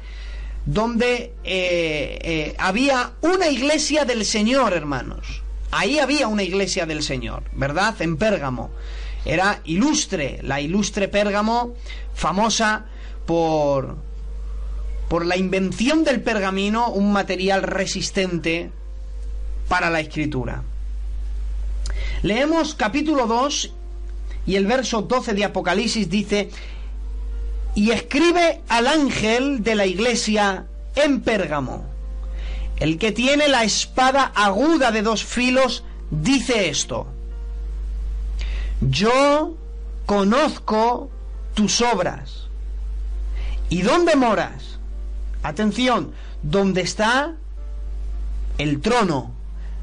donde 0.65 1.33
eh, 1.43 2.19
eh, 2.21 2.55
había 2.57 3.13
una 3.21 3.47
iglesia 3.49 4.05
del 4.05 4.25
Señor, 4.25 4.73
hermanos. 4.73 5.43
Ahí 5.71 5.99
había 5.99 6.27
una 6.27 6.43
iglesia 6.43 6.85
del 6.85 7.01
Señor, 7.01 7.43
¿verdad? 7.53 8.01
En 8.01 8.17
Pérgamo. 8.17 8.71
Era 9.23 9.61
ilustre, 9.65 10.39
la 10.43 10.59
ilustre 10.59 11.07
Pérgamo, 11.07 11.73
famosa 12.13 12.85
por 13.25 13.97
por 15.11 15.25
la 15.25 15.35
invención 15.35 16.05
del 16.05 16.21
pergamino, 16.21 16.87
un 16.87 17.11
material 17.11 17.63
resistente 17.63 18.71
para 19.67 19.89
la 19.89 19.99
escritura. 19.99 20.63
Leemos 22.21 22.75
capítulo 22.75 23.27
2 23.27 23.73
y 24.45 24.55
el 24.55 24.65
verso 24.67 25.01
12 25.01 25.33
de 25.33 25.43
Apocalipsis 25.43 26.09
dice, 26.09 26.49
y 27.75 27.91
escribe 27.91 28.61
al 28.69 28.87
ángel 28.87 29.63
de 29.63 29.75
la 29.75 29.85
iglesia 29.85 30.67
en 30.95 31.19
Pérgamo, 31.19 31.90
el 32.81 32.97
que 32.97 33.13
tiene 33.13 33.47
la 33.47 33.63
espada 33.63 34.33
aguda 34.35 34.91
de 34.91 35.01
dos 35.01 35.23
filos, 35.23 35.85
dice 36.09 36.69
esto, 36.69 37.07
yo 38.81 39.55
conozco 40.05 41.09
tus 41.53 41.79
obras 41.81 42.47
y 43.69 43.83
dónde 43.83 44.15
moras 44.15 44.71
Atención, 45.43 46.13
¿dónde 46.43 46.81
está 46.81 47.33
el 48.57 48.79
trono 48.79 49.31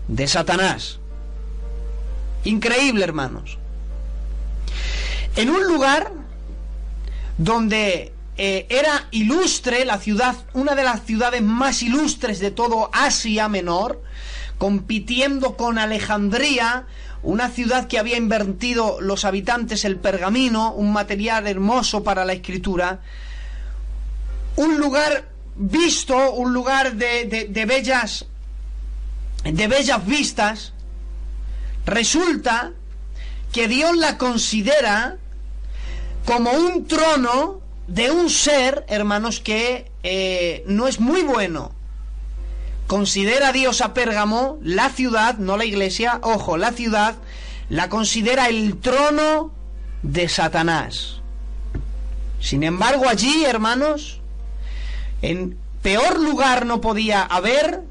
de 0.06 0.28
Satanás? 0.28 1.00
Increíble, 2.44 3.02
hermanos. 3.02 3.58
En 5.34 5.50
un 5.50 5.66
lugar 5.66 6.12
donde 7.38 8.12
eh, 8.38 8.66
era 8.70 9.08
ilustre 9.10 9.84
la 9.84 9.98
ciudad, 9.98 10.36
una 10.52 10.76
de 10.76 10.84
las 10.84 11.04
ciudades 11.04 11.42
más 11.42 11.82
ilustres 11.82 12.38
de 12.38 12.52
todo 12.52 12.88
Asia 12.92 13.48
Menor, 13.48 14.00
compitiendo 14.58 15.56
con 15.56 15.76
Alejandría, 15.76 16.86
una 17.24 17.48
ciudad 17.48 17.88
que 17.88 17.98
había 17.98 18.16
invertido 18.16 19.00
los 19.00 19.24
habitantes 19.24 19.84
el 19.84 19.96
pergamino, 19.96 20.72
un 20.72 20.92
material 20.92 21.48
hermoso 21.48 22.04
para 22.04 22.24
la 22.24 22.32
escritura, 22.32 23.00
un 24.54 24.78
lugar 24.78 25.28
visto 25.58 26.30
un 26.32 26.52
lugar 26.52 26.94
de, 26.94 27.48
de, 27.48 27.64
bellas 27.64 28.24
de 29.44 29.66
bellas 29.66 30.06
vistas. 30.06 30.72
Resulta 31.84 32.72
que 33.52 33.66
Dios 33.66 33.96
la 33.96 34.16
considera 34.16 35.16
como 36.24 36.52
un 36.52 36.86
trono 36.86 37.67
de 37.88 38.10
un 38.10 38.28
ser, 38.28 38.84
hermanos, 38.88 39.40
que 39.40 39.90
eh, 40.02 40.62
no 40.66 40.86
es 40.86 41.00
muy 41.00 41.22
bueno. 41.22 41.72
Considera 42.86 43.50
Dios 43.52 43.80
a 43.80 43.94
Pérgamo, 43.94 44.58
la 44.62 44.90
ciudad, 44.90 45.38
no 45.38 45.56
la 45.56 45.64
iglesia, 45.64 46.20
ojo, 46.22 46.56
la 46.56 46.72
ciudad, 46.72 47.16
la 47.68 47.88
considera 47.88 48.48
el 48.48 48.76
trono 48.76 49.52
de 50.02 50.28
Satanás. 50.28 51.20
Sin 52.40 52.62
embargo, 52.62 53.08
allí, 53.08 53.44
hermanos, 53.44 54.20
en 55.22 55.58
peor 55.82 56.20
lugar 56.20 56.66
no 56.66 56.80
podía 56.80 57.22
haber. 57.22 57.82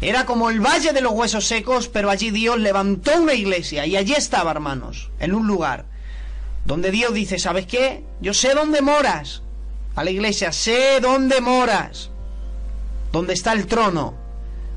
Era 0.00 0.24
como 0.24 0.50
el 0.50 0.60
valle 0.60 0.92
de 0.92 1.00
los 1.00 1.12
huesos 1.12 1.46
secos, 1.46 1.88
pero 1.88 2.10
allí 2.10 2.30
Dios 2.30 2.58
levantó 2.58 3.20
una 3.20 3.34
iglesia 3.34 3.86
y 3.86 3.96
allí 3.96 4.14
estaba, 4.14 4.52
hermanos, 4.52 5.10
en 5.18 5.34
un 5.34 5.46
lugar 5.46 5.89
donde 6.70 6.92
Dios 6.92 7.12
dice, 7.12 7.38
¿sabes 7.38 7.66
qué? 7.66 8.04
Yo 8.20 8.32
sé 8.32 8.54
dónde 8.54 8.80
moras. 8.80 9.42
A 9.96 10.04
la 10.04 10.10
iglesia, 10.10 10.52
sé 10.52 11.00
dónde 11.00 11.40
moras. 11.40 12.10
Donde 13.10 13.34
está 13.34 13.52
el 13.52 13.66
trono 13.66 14.14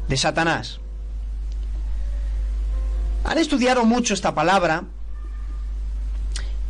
de 0.07 0.17
Satanás. 0.17 0.79
Han 3.23 3.37
estudiado 3.37 3.85
mucho 3.85 4.15
esta 4.15 4.33
palabra 4.33 4.85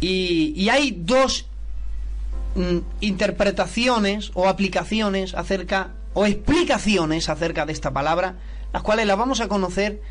y, 0.02 0.54
y 0.62 0.68
hay 0.68 0.92
dos 0.92 1.46
Mm, 2.56 2.82
interpretaciones 3.02 4.30
o 4.36 4.48
aplicaciones 4.48 5.34
acerca 5.34 5.90
o 6.14 6.28
explicaciones 6.28 7.28
acerca 7.28 7.66
de 7.66 7.74
esta 7.74 7.92
palabra, 7.92 8.36
las 8.72 8.84
cuales 8.84 9.08
las 9.08 9.18
vamos 9.18 9.42
a 9.42 9.48
conocer. 9.48 10.02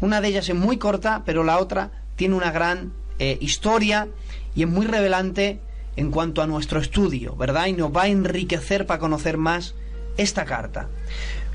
Una 0.00 0.20
de 0.20 0.28
ellas 0.28 0.48
es 0.48 0.54
muy 0.54 0.76
corta, 0.76 1.22
pero 1.26 1.42
la 1.42 1.58
otra 1.58 1.90
tiene 2.14 2.36
una 2.36 2.52
gran 2.52 2.92
eh, 3.18 3.38
historia 3.40 4.08
y 4.54 4.62
es 4.62 4.68
muy 4.68 4.86
revelante 4.86 5.60
en 5.96 6.10
cuanto 6.10 6.42
a 6.42 6.46
nuestro 6.46 6.80
estudio, 6.80 7.34
¿verdad? 7.36 7.66
Y 7.66 7.72
nos 7.72 7.94
va 7.94 8.02
a 8.02 8.08
enriquecer 8.08 8.86
para 8.86 9.00
conocer 9.00 9.36
más 9.36 9.74
esta 10.16 10.44
carta. 10.44 10.88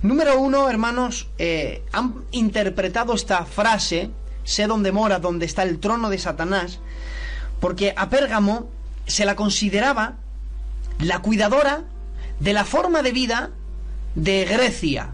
Número 0.02 0.38
uno, 0.40 0.70
hermanos, 0.70 1.30
eh, 1.38 1.84
han 1.94 2.26
interpretado 2.32 3.14
esta 3.14 3.46
frase, 3.46 4.10
sé 4.44 4.68
dónde 4.68 4.92
mora, 4.92 5.20
donde 5.20 5.46
está 5.46 5.64
el 5.64 5.80
trono 5.80 6.10
de 6.10 6.18
Satanás, 6.18 6.80
porque 7.62 7.94
a 7.96 8.10
Pérgamo 8.10 8.70
se 9.08 9.24
la 9.24 9.36
consideraba 9.36 10.16
la 11.00 11.20
cuidadora 11.20 11.84
de 12.42 12.52
la 12.52 12.66
forma 12.66 13.02
de 13.02 13.12
vida 13.14 13.52
de 14.16 14.44
Grecia. 14.44 15.12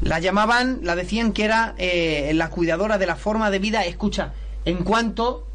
La 0.00 0.18
llamaban, 0.18 0.80
la 0.82 0.96
decían 0.96 1.32
que 1.32 1.44
era 1.44 1.74
eh, 1.76 2.32
la 2.34 2.48
cuidadora 2.48 2.96
de 2.96 3.06
la 3.06 3.16
forma 3.16 3.50
de 3.50 3.58
vida, 3.58 3.84
escucha, 3.84 4.32
en 4.66 4.84
cuanto 4.84 5.46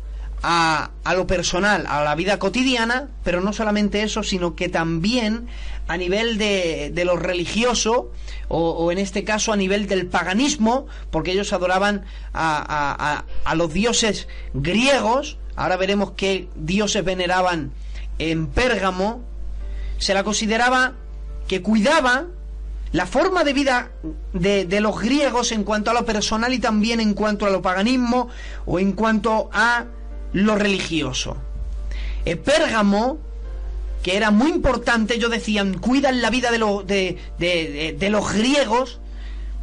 a, 0.42 0.90
a, 1.04 1.14
lo 1.14 1.28
personal, 1.28 1.86
a 1.88 2.04
la 2.04 2.16
vida 2.16 2.40
cotidiana, 2.40 3.10
pero 3.24 3.42
no 3.42 3.54
solamente 3.54 4.02
eso, 4.02 4.24
sino 4.24 4.56
que 4.56 4.70
también 4.70 5.48
a 5.88 5.98
nivel 5.98 6.38
de, 6.38 6.92
de 6.94 7.06
lo 7.06 7.18
religioso, 7.18 8.12
o, 8.48 8.92
en 8.92 8.98
este 8.98 9.24
caso 9.24 9.54
a 9.54 9.58
nivel 9.58 9.88
del 9.88 10.08
paganismo, 10.08 10.88
porque 11.12 11.32
ellos 11.32 11.54
adoraban 11.54 12.06
a, 12.34 12.66
a, 12.68 13.26
a 13.50 13.56
los 13.56 13.74
dioses 13.74 14.28
griegos, 14.54 15.38
ahora 15.56 15.78
veremos 15.78 16.12
qué 16.12 16.48
dioses 16.56 17.06
veneraban 17.06 17.72
en 18.18 18.48
Pérgamo, 18.48 19.22
se 20.00 20.14
la 20.14 20.24
consideraba 20.24 20.94
que 21.48 21.62
cuidaba 21.62 22.28
la 22.92 23.06
forma 23.06 23.44
de 23.44 23.54
vida 23.54 23.92
de, 24.34 24.82
los 24.82 25.00
griegos 25.00 25.52
en 25.52 25.64
cuanto 25.64 25.92
a 25.92 25.94
lo 25.94 26.06
personal 26.06 26.54
y 26.54 26.60
también 26.60 27.00
en 27.00 27.14
cuanto 27.14 27.46
a 27.46 27.50
lo 27.50 27.62
paganismo 27.62 28.30
o 28.66 28.80
en 28.80 28.92
cuanto 28.94 29.50
a 29.54 29.86
lo 30.34 30.56
religioso. 30.56 31.38
Eh, 32.26 32.36
Pérgamo, 32.36 33.18
que 34.04 34.18
era 34.18 34.32
muy 34.32 34.52
importante, 34.52 35.16
ellos 35.16 35.32
decían, 35.32 35.78
cuidan 35.78 36.22
la 36.22 36.30
vida 36.30 36.52
de, 36.52 37.18
de, 37.38 37.96
de 37.98 38.10
los 38.10 38.34
griegos, 38.34 39.00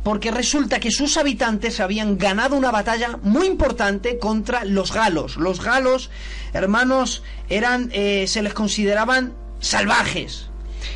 porque 0.03 0.31
resulta 0.31 0.81
que 0.81 0.91
sus 0.91 1.19
habitantes 1.19 1.81
habían 1.81 2.17
ganado 2.17 2.57
una 2.57 2.71
batalla 2.71 3.19
muy 3.23 3.47
importante 3.47 4.19
contra 4.19 4.65
los 4.65 4.93
galos. 4.93 5.37
Los 5.37 5.63
galos, 5.63 6.11
hermanos, 6.55 7.23
eran, 7.51 7.91
eh, 7.93 8.27
se 8.27 8.41
les 8.43 8.55
consideraban 8.55 9.35
salvajes. 9.61 10.47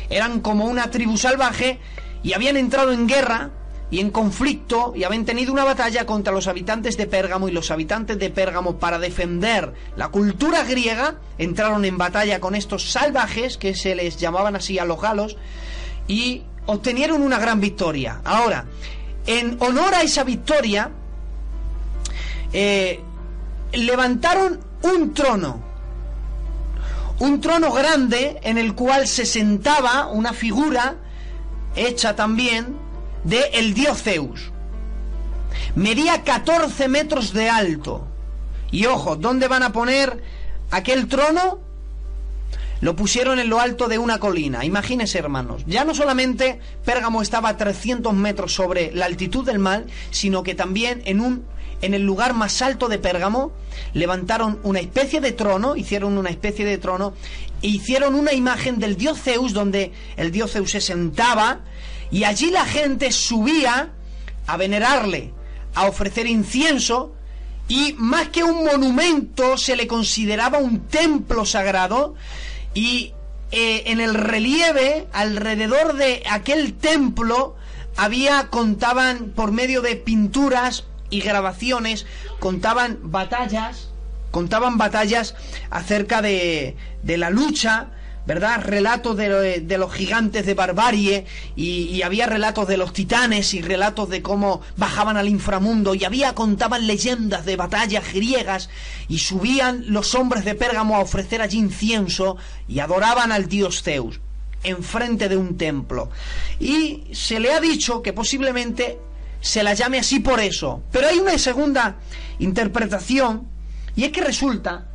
Eran 0.09 0.39
como 0.39 0.65
una 0.65 0.89
tribu 0.89 1.17
salvaje 1.17 1.79
y 2.23 2.33
habían 2.33 2.57
entrado 2.57 2.91
en 2.91 3.07
guerra 3.07 3.51
y 3.91 3.99
en 3.99 4.09
conflicto 4.09 4.93
y 4.95 5.03
habían 5.03 5.25
tenido 5.25 5.53
una 5.53 5.63
batalla 5.63 6.07
contra 6.07 6.33
los 6.33 6.47
habitantes 6.47 6.97
de 6.97 7.05
Pérgamo 7.05 7.47
y 7.47 7.51
los 7.51 7.69
habitantes 7.69 8.17
de 8.17 8.31
Pérgamo 8.31 8.77
para 8.77 8.97
defender 8.97 9.73
la 9.95 10.07
cultura 10.07 10.63
griega 10.63 11.17
entraron 11.37 11.85
en 11.85 11.97
batalla 11.99 12.39
con 12.39 12.55
estos 12.55 12.91
salvajes 12.91 13.57
que 13.57 13.75
se 13.75 13.93
les 13.93 14.17
llamaban 14.17 14.55
así 14.55 14.79
a 14.79 14.85
los 14.85 14.99
galos 14.99 15.37
y 16.07 16.41
obtenieron 16.65 17.21
una 17.21 17.37
gran 17.37 17.59
victoria. 17.59 18.21
Ahora, 18.23 18.65
en 19.27 19.57
honor 19.59 19.93
a 19.93 20.01
esa 20.01 20.23
victoria, 20.23 20.89
eh, 22.51 22.99
levantaron 23.73 24.59
un 24.81 25.13
trono, 25.13 25.61
un 27.19 27.41
trono 27.41 27.71
grande 27.71 28.39
en 28.43 28.57
el 28.57 28.73
cual 28.73 29.07
se 29.07 29.25
sentaba 29.25 30.07
una 30.07 30.33
figura 30.33 30.95
hecha 31.75 32.15
también 32.15 32.75
de 33.23 33.41
el 33.53 33.73
dios 33.73 34.01
Zeus. 34.03 34.51
Medía 35.75 36.23
14 36.23 36.87
metros 36.87 37.33
de 37.33 37.49
alto. 37.49 38.07
Y 38.71 38.85
ojo, 38.85 39.15
¿dónde 39.15 39.47
van 39.47 39.63
a 39.63 39.71
poner 39.71 40.21
aquel 40.71 41.07
trono? 41.07 41.59
Lo 42.81 42.95
pusieron 42.95 43.39
en 43.39 43.49
lo 43.49 43.59
alto 43.61 43.87
de 43.87 43.97
una 43.97 44.19
colina. 44.19 44.65
Imagínense, 44.65 45.17
hermanos. 45.17 45.63
Ya 45.67 45.85
no 45.85 45.95
solamente 45.95 46.59
Pérgamo 46.83 47.21
estaba 47.21 47.49
a 47.49 47.57
300 47.57 48.13
metros 48.13 48.53
sobre 48.53 48.91
la 48.91 49.05
altitud 49.05 49.45
del 49.45 49.59
mar, 49.59 49.85
sino 50.11 50.43
que 50.43 50.53
también 50.53 51.01
en 51.05 51.21
un 51.21 51.45
en 51.81 51.93
el 51.93 52.03
lugar 52.03 52.33
más 52.33 52.61
alto 52.61 52.87
de 52.87 52.97
Pérgamo 52.97 53.51
levantaron 53.93 54.57
una 54.63 54.79
especie 54.79 55.19
de 55.19 55.33
trono, 55.33 55.75
hicieron 55.75 56.17
una 56.17 56.29
especie 56.29 56.65
de 56.65 56.77
trono 56.77 57.13
e 57.63 57.67
hicieron 57.67 58.13
una 58.13 58.33
imagen 58.33 58.77
del 58.77 58.97
dios 58.97 59.19
Zeus 59.21 59.53
donde 59.53 59.93
el 60.17 60.31
dios 60.31 60.51
Zeus 60.51 60.71
se 60.71 60.81
sentaba 60.81 61.61
y 62.11 62.25
allí 62.25 62.51
la 62.51 62.65
gente 62.65 63.11
subía 63.11 63.93
a 64.45 64.57
venerarle, 64.57 65.33
a 65.73 65.87
ofrecer 65.87 66.27
incienso 66.27 67.15
y 67.69 67.95
más 67.97 68.27
que 68.27 68.43
un 68.43 68.65
monumento 68.65 69.57
se 69.57 69.77
le 69.77 69.87
consideraba 69.87 70.57
un 70.57 70.81
templo 70.87 71.45
sagrado 71.45 72.15
y 72.73 73.13
eh, 73.51 73.83
en 73.85 74.01
el 74.01 74.13
relieve 74.13 75.07
alrededor 75.13 75.93
de 75.93 76.21
aquel 76.29 76.73
templo 76.73 77.55
había 77.95 78.49
contaban 78.49 79.31
por 79.35 79.53
medio 79.53 79.81
de 79.81 79.95
pinturas 79.95 80.83
y 81.09 81.21
grabaciones 81.21 82.05
contaban 82.39 82.99
batallas 83.03 83.92
contaban 84.33 84.79
batallas 84.79 85.35
acerca 85.69 86.23
de, 86.23 86.75
de 87.03 87.17
la 87.17 87.29
lucha 87.29 87.91
¿verdad? 88.25 88.61
Relatos 88.63 89.17
de, 89.17 89.77
los 89.77 89.93
gigantes 89.93 90.45
de 90.45 90.53
barbarie 90.53 91.25
y, 91.55 92.01
había 92.03 92.25
relatos 92.25 92.67
de 92.67 92.77
los 92.77 92.93
titanes 92.93 93.53
y 93.53 93.61
relatos 93.61 94.09
de 94.09 94.21
cómo 94.21 94.61
bajaban 94.77 95.17
al 95.17 95.27
inframundo 95.27 95.93
y 95.95 96.05
había, 96.05 96.33
contaban 96.33 96.87
leyendas 96.87 97.45
de 97.45 97.55
batallas 97.55 98.13
griegas 98.13 98.69
y 99.07 99.19
subían 99.19 99.85
los 99.87 100.15
hombres 100.15 100.45
de 100.45 100.55
Pérgamo 100.55 100.95
a 100.95 100.99
ofrecer 101.01 101.41
allí 101.41 101.57
incienso 101.57 102.37
y 102.67 102.79
adoraban 102.79 103.31
al 103.31 103.47
dios 103.47 103.83
Zeus 103.83 104.19
enfrente 104.63 105.27
de 105.27 105.35
un 105.35 105.57
templo. 105.57 106.09
Y 106.57 107.03
se 107.11 107.41
le 107.41 107.51
ha 107.51 107.59
dicho 107.59 108.01
que 108.01 108.13
posiblemente 108.13 108.97
se 109.41 109.61
la 109.61 109.73
llame 109.73 109.99
así 109.99 110.21
por 110.21 110.39
eso. 110.39 110.81
Pero 110.89 111.09
hay 111.09 111.19
una 111.19 111.37
segunda 111.37 111.97
interpretación 112.39 113.49
y 113.95 114.03
es 114.05 114.11
que 114.11 114.21
resulta 114.21 114.85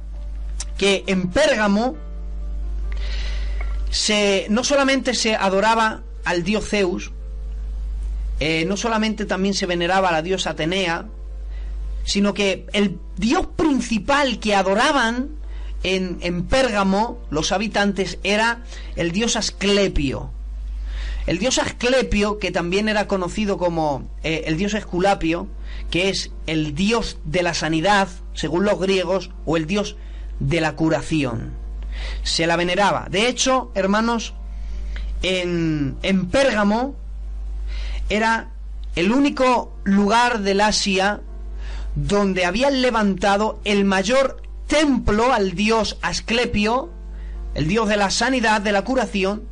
que 0.76 1.04
en 1.06 1.28
Pérgamo 1.28 1.96
se, 3.90 4.46
no 4.50 4.64
solamente 4.64 5.14
se 5.14 5.34
adoraba 5.34 6.02
al 6.24 6.44
dios 6.44 6.68
Zeus, 6.68 7.12
eh, 8.40 8.64
no 8.66 8.76
solamente 8.76 9.24
también 9.24 9.54
se 9.54 9.66
veneraba 9.66 10.08
a 10.08 10.12
la 10.12 10.22
diosa 10.22 10.50
Atenea, 10.50 11.06
sino 12.04 12.34
que 12.34 12.66
el 12.72 12.98
dios 13.16 13.46
principal 13.56 14.38
que 14.38 14.54
adoraban 14.54 15.30
en, 15.82 16.44
Pérgamo 16.44 17.18
los 17.30 17.52
habitantes 17.52 18.18
era 18.22 18.64
el 18.96 19.12
dios 19.12 19.37
Asclepio. 19.37 20.30
El 21.26 21.38
dios 21.38 21.58
Asclepio, 21.58 22.38
que 22.38 22.50
también 22.50 22.88
era 22.88 23.06
conocido 23.06 23.58
como 23.58 24.08
eh, 24.22 24.44
el 24.46 24.56
dios 24.56 24.74
Esculapio, 24.74 25.48
que 25.90 26.08
es 26.08 26.30
el 26.46 26.74
dios 26.74 27.18
de 27.24 27.42
la 27.42 27.54
sanidad, 27.54 28.08
según 28.34 28.64
los 28.64 28.78
griegos, 28.78 29.30
o 29.44 29.56
el 29.56 29.66
dios 29.66 29.96
de 30.40 30.60
la 30.60 30.76
curación 30.76 31.52
se 32.22 32.46
la 32.46 32.56
veneraba. 32.56 33.08
De 33.10 33.28
hecho, 33.28 33.72
hermanos, 33.74 34.34
en, 35.22 35.96
en 36.02 36.28
Pérgamo 36.28 36.94
era 38.08 38.50
el 38.94 39.12
único 39.12 39.76
lugar 39.84 40.40
del 40.40 40.60
Asia 40.60 41.20
donde 41.94 42.44
habían 42.44 42.82
levantado 42.82 43.60
el 43.64 43.84
mayor 43.84 44.42
templo 44.66 45.32
al 45.32 45.52
dios 45.52 45.98
Asclepio, 46.02 46.90
el 47.54 47.66
dios 47.66 47.88
de 47.88 47.96
la 47.96 48.10
sanidad, 48.10 48.60
de 48.60 48.72
la 48.72 48.84
curación, 48.84 49.42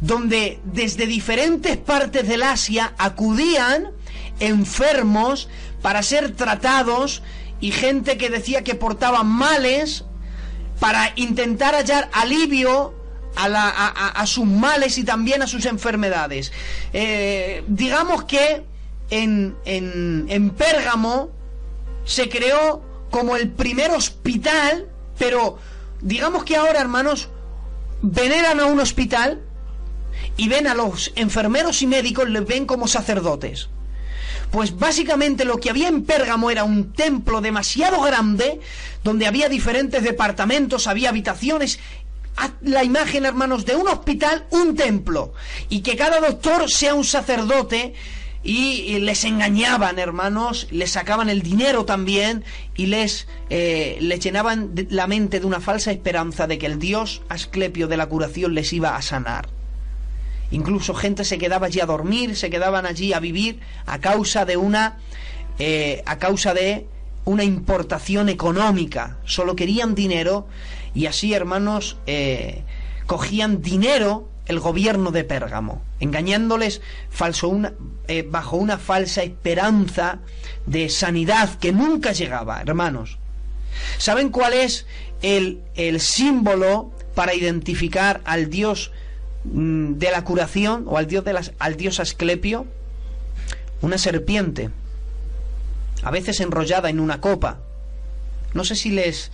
donde 0.00 0.60
desde 0.64 1.06
diferentes 1.06 1.76
partes 1.76 2.28
del 2.28 2.42
Asia 2.42 2.94
acudían 2.98 3.90
enfermos 4.40 5.48
para 5.82 6.02
ser 6.02 6.34
tratados 6.34 7.22
y 7.60 7.72
gente 7.72 8.18
que 8.18 8.30
decía 8.30 8.64
que 8.64 8.74
portaban 8.74 9.26
males 9.26 10.04
para 10.78 11.12
intentar 11.16 11.74
hallar 11.74 12.08
alivio 12.12 12.94
a, 13.36 14.26
sus 14.26 14.46
males 14.46 14.98
y 14.98 15.04
también 15.04 15.42
a 15.42 15.46
sus 15.46 15.66
enfermedades. 15.66 16.52
Eh, 16.92 17.62
digamos 17.68 18.24
que 18.24 18.64
en, 19.10 19.56
en, 19.64 20.26
en 20.28 20.50
Pérgamo 20.50 21.30
se 22.04 22.28
creó 22.28 22.82
como 23.10 23.36
el 23.36 23.50
primer 23.50 23.90
hospital, 23.90 24.88
pero 25.18 25.58
digamos 26.00 26.44
que 26.44 26.56
ahora, 26.56 26.80
hermanos, 26.80 27.28
veneran 28.02 28.60
a 28.60 28.66
un 28.66 28.80
hospital 28.80 29.42
y 30.36 30.48
ven 30.48 30.66
a 30.66 30.74
los 30.74 31.12
enfermeros 31.16 31.82
y 31.82 31.86
médicos, 31.86 32.28
les 32.28 32.46
ven 32.46 32.66
como 32.66 32.88
sacerdotes. 32.88 33.68
Pues 34.50 34.76
básicamente 34.76 35.44
lo 35.44 35.58
que 35.58 35.70
había 35.70 35.88
en 35.88 36.04
Pérgamo 36.04 36.50
era 36.50 36.64
un 36.64 36.92
templo 36.92 37.40
demasiado 37.40 38.00
grande, 38.00 38.60
donde 39.04 39.26
había 39.26 39.48
diferentes 39.48 40.02
departamentos, 40.02 40.86
había 40.86 41.10
habitaciones, 41.10 41.78
la 42.62 42.84
imagen, 42.84 43.26
hermanos, 43.26 43.64
de 43.64 43.76
un 43.76 43.88
hospital, 43.88 44.46
un 44.50 44.74
templo, 44.74 45.32
y 45.68 45.80
que 45.80 45.96
cada 45.96 46.20
doctor 46.20 46.70
sea 46.70 46.94
un 46.94 47.04
sacerdote, 47.04 47.94
y, 48.42 48.98
les 49.00 49.24
engañaban, 49.24 49.98
hermanos, 49.98 50.66
les 50.70 50.92
sacaban 50.92 51.28
el 51.28 51.42
dinero 51.42 51.84
también 51.84 52.44
y 52.74 52.86
les, 52.86 53.26
eh, 53.50 53.98
les 54.00 54.20
llenaban 54.20 54.72
la 54.88 55.06
mente 55.06 55.40
de 55.40 55.46
una 55.46 55.60
falsa 55.60 55.92
esperanza 55.92 56.46
de 56.46 56.58
que 56.58 56.66
el 56.66 56.78
dios 56.78 57.20
Asclepio 57.28 57.86
de 57.86 57.98
la 57.98 58.06
curación 58.06 58.54
les 58.54 58.72
iba 58.72 58.96
a 58.96 59.02
sanar. 59.02 59.59
Incluso 60.50 60.94
gente 60.94 61.24
se 61.24 61.38
quedaba 61.38 61.66
allí 61.66 61.80
a 61.80 61.86
dormir, 61.86 62.36
se 62.36 62.50
quedaban 62.50 62.86
allí 62.86 63.12
a 63.12 63.20
vivir 63.20 63.60
a 63.86 63.98
causa 63.98 64.44
de 64.44 64.56
una 64.56 64.98
eh, 65.58 66.02
a 66.06 66.18
causa 66.18 66.54
de 66.54 66.86
una 67.24 67.44
importación 67.44 68.28
económica. 68.28 69.18
Solo 69.26 69.54
querían 69.54 69.94
dinero 69.94 70.48
y 70.94 71.06
así, 71.06 71.34
hermanos, 71.34 71.98
eh, 72.06 72.62
cogían 73.06 73.60
dinero 73.60 74.28
el 74.46 74.58
gobierno 74.58 75.12
de 75.12 75.22
Pérgamo, 75.22 75.82
engañándoles 76.00 76.80
falso 77.10 77.48
una, 77.48 77.74
eh, 78.08 78.26
bajo 78.28 78.56
una 78.56 78.78
falsa 78.78 79.22
esperanza 79.22 80.20
de 80.66 80.88
sanidad 80.88 81.58
que 81.58 81.72
nunca 81.72 82.12
llegaba, 82.12 82.60
hermanos. 82.60 83.18
¿Saben 83.98 84.30
cuál 84.30 84.54
es 84.54 84.86
el, 85.22 85.60
el 85.76 86.00
símbolo 86.00 86.90
para 87.14 87.34
identificar 87.34 88.22
al 88.24 88.50
Dios 88.50 88.92
de 89.44 90.10
la 90.10 90.24
curación 90.24 90.84
o 90.86 90.98
al 90.98 91.06
dios, 91.06 91.24
de 91.24 91.52
al 91.58 91.76
dios 91.76 92.00
Asclepio 92.00 92.66
una 93.82 93.96
serpiente, 93.96 94.70
a 96.02 96.10
veces 96.10 96.40
enrollada 96.40 96.90
en 96.90 97.00
una 97.00 97.20
copa. 97.20 97.60
No 98.52 98.64
sé 98.64 98.76
si 98.76 98.90
les 98.90 99.30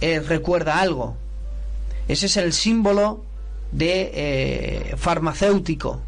eh, 0.00 0.20
recuerda 0.20 0.80
algo. 0.80 1.16
Ese 2.08 2.26
es 2.26 2.36
el 2.38 2.52
símbolo 2.52 3.22
de 3.72 4.10
eh, 4.14 4.94
farmacéutico. 4.96 6.00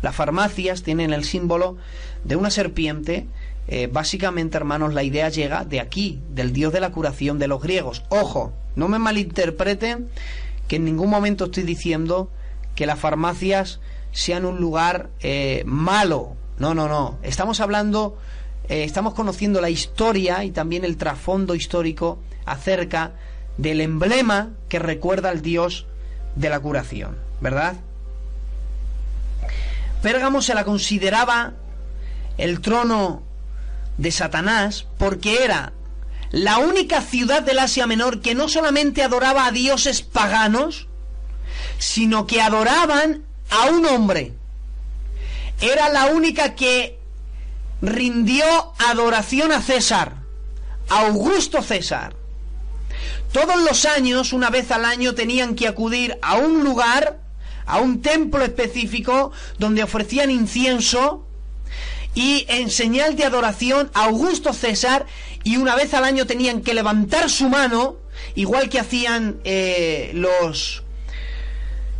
Las 0.00 0.14
farmacias 0.14 0.82
tienen 0.82 1.12
el 1.12 1.24
símbolo 1.24 1.76
de 2.24 2.36
una 2.36 2.50
serpiente 2.50 3.26
eh, 3.66 3.88
básicamente, 3.90 4.56
hermanos, 4.56 4.92
la 4.92 5.02
idea 5.02 5.28
llega 5.28 5.64
de 5.64 5.80
aquí, 5.80 6.20
del 6.30 6.52
Dios 6.52 6.72
de 6.72 6.80
la 6.80 6.92
curación 6.92 7.38
de 7.38 7.48
los 7.48 7.62
griegos. 7.62 8.02
Ojo, 8.10 8.52
no 8.76 8.88
me 8.88 8.98
malinterpreten 8.98 10.08
que 10.68 10.76
en 10.76 10.84
ningún 10.84 11.08
momento 11.08 11.46
estoy 11.46 11.62
diciendo 11.62 12.30
que 12.74 12.86
las 12.86 12.98
farmacias 12.98 13.80
sean 14.12 14.44
un 14.44 14.60
lugar 14.60 15.10
eh, 15.20 15.62
malo. 15.66 16.36
No, 16.58 16.74
no, 16.74 16.88
no. 16.88 17.18
Estamos 17.22 17.60
hablando, 17.60 18.16
eh, 18.68 18.84
estamos 18.84 19.14
conociendo 19.14 19.60
la 19.60 19.70
historia 19.70 20.44
y 20.44 20.50
también 20.50 20.84
el 20.84 20.96
trasfondo 20.96 21.54
histórico 21.54 22.18
acerca 22.46 23.12
del 23.56 23.80
emblema 23.80 24.50
que 24.68 24.78
recuerda 24.78 25.30
al 25.30 25.42
Dios 25.42 25.86
de 26.36 26.48
la 26.48 26.60
curación, 26.60 27.16
¿verdad? 27.40 27.76
Pérgamo 30.02 30.42
se 30.42 30.54
la 30.54 30.64
consideraba 30.64 31.54
el 32.36 32.60
trono 32.60 33.22
de 33.96 34.10
Satanás 34.10 34.86
porque 34.98 35.44
era 35.44 35.72
la 36.30 36.58
única 36.58 37.00
ciudad 37.00 37.42
del 37.42 37.60
Asia 37.60 37.86
Menor 37.86 38.20
que 38.20 38.34
no 38.34 38.48
solamente 38.48 39.02
adoraba 39.02 39.46
a 39.46 39.52
dioses 39.52 40.02
paganos, 40.02 40.88
sino 41.78 42.26
que 42.26 42.40
adoraban 42.40 43.24
a 43.50 43.70
un 43.70 43.86
hombre. 43.86 44.32
Era 45.60 45.88
la 45.88 46.06
única 46.06 46.54
que 46.54 46.98
rindió 47.80 48.44
adoración 48.78 49.52
a 49.52 49.62
César, 49.62 50.14
a 50.88 51.06
Augusto 51.06 51.62
César. 51.62 52.14
Todos 53.32 53.60
los 53.62 53.84
años, 53.84 54.32
una 54.32 54.50
vez 54.50 54.70
al 54.70 54.84
año, 54.84 55.14
tenían 55.14 55.54
que 55.54 55.66
acudir 55.66 56.18
a 56.22 56.36
un 56.36 56.62
lugar, 56.62 57.18
a 57.66 57.78
un 57.78 58.00
templo 58.00 58.44
específico, 58.44 59.32
donde 59.58 59.82
ofrecían 59.82 60.30
incienso 60.30 61.26
y 62.14 62.46
en 62.48 62.70
señal 62.70 63.16
de 63.16 63.24
adoración 63.24 63.90
a 63.92 64.04
Augusto 64.04 64.52
César 64.52 65.06
y 65.42 65.56
una 65.56 65.74
vez 65.74 65.94
al 65.94 66.04
año 66.04 66.26
tenían 66.26 66.62
que 66.62 66.74
levantar 66.74 67.28
su 67.28 67.48
mano, 67.48 67.96
igual 68.34 68.68
que 68.68 68.80
hacían 68.80 69.40
eh, 69.44 70.12
los... 70.14 70.83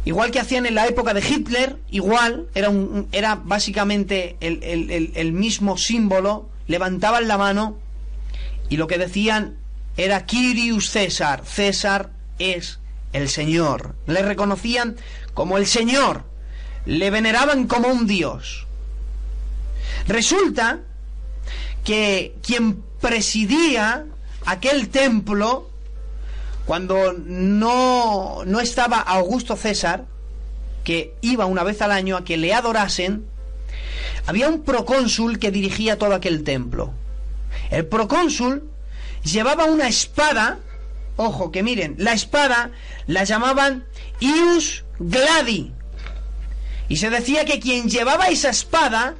Igual 0.04 0.30
que 0.30 0.40
hacían 0.40 0.66
en 0.66 0.74
la 0.74 0.86
época 0.86 1.14
de 1.14 1.26
Hitler, 1.26 1.78
igual, 1.90 2.46
era, 2.54 2.68
un, 2.68 3.08
era 3.12 3.36
básicamente 3.36 4.36
el, 4.40 5.12
el 5.14 5.32
mismo 5.32 5.78
símbolo, 5.78 6.50
levantaban 6.66 7.26
la 7.26 7.38
mano 7.38 7.78
y 8.68 8.76
lo 8.76 8.86
que 8.86 8.98
decían 8.98 9.56
era 9.96 10.26
Kyrius 10.26 10.90
César, 10.90 11.44
César 11.46 12.10
es 12.38 12.80
el 13.12 13.28
Señor. 13.28 13.94
Le 14.06 14.22
reconocían 14.22 14.96
como 15.32 15.56
el 15.56 15.66
Señor, 15.66 16.24
le 16.84 17.10
veneraban 17.10 17.66
como 17.66 17.88
un 17.88 18.06
Dios. 18.06 18.66
Resulta 20.06 20.80
que 21.84 22.34
quien 22.42 22.82
presidía 23.00 24.06
aquel 24.44 24.88
templo, 24.88 25.70
cuando 26.66 27.12
no, 27.12 28.42
no 28.46 28.61
estaba 28.61 28.98
Augusto 28.98 29.57
César, 29.57 30.07
que 30.83 31.14
iba 31.20 31.46
una 31.46 31.62
vez 31.62 31.83
al 31.83 31.92
año 31.92 32.16
a 32.16 32.24
que 32.24 32.37
le 32.37 32.55
adorasen, 32.55 33.27
había 34.27 34.48
un 34.48 34.62
procónsul 34.62 35.38
que 35.38 35.50
dirigía 35.50 35.98
todo 35.98 36.14
aquel 36.14 36.44
templo. 36.44 36.92
El 37.70 37.87
procónsul 37.87 38.68
llevaba 39.24 39.64
una 39.64 39.88
espada, 39.88 40.59
ojo 41.16 41.50
que 41.50 41.62
miren, 41.62 41.96
la 41.98 42.12
espada 42.12 42.70
la 43.07 43.24
llamaban 43.24 43.85
Ius 44.20 44.85
Gladi. 44.98 45.72
Y 46.88 46.96
se 46.96 47.11
decía 47.11 47.44
que 47.44 47.61
quien 47.61 47.88
llevaba 47.88 48.29
esa 48.29 48.50
espada 48.50 49.14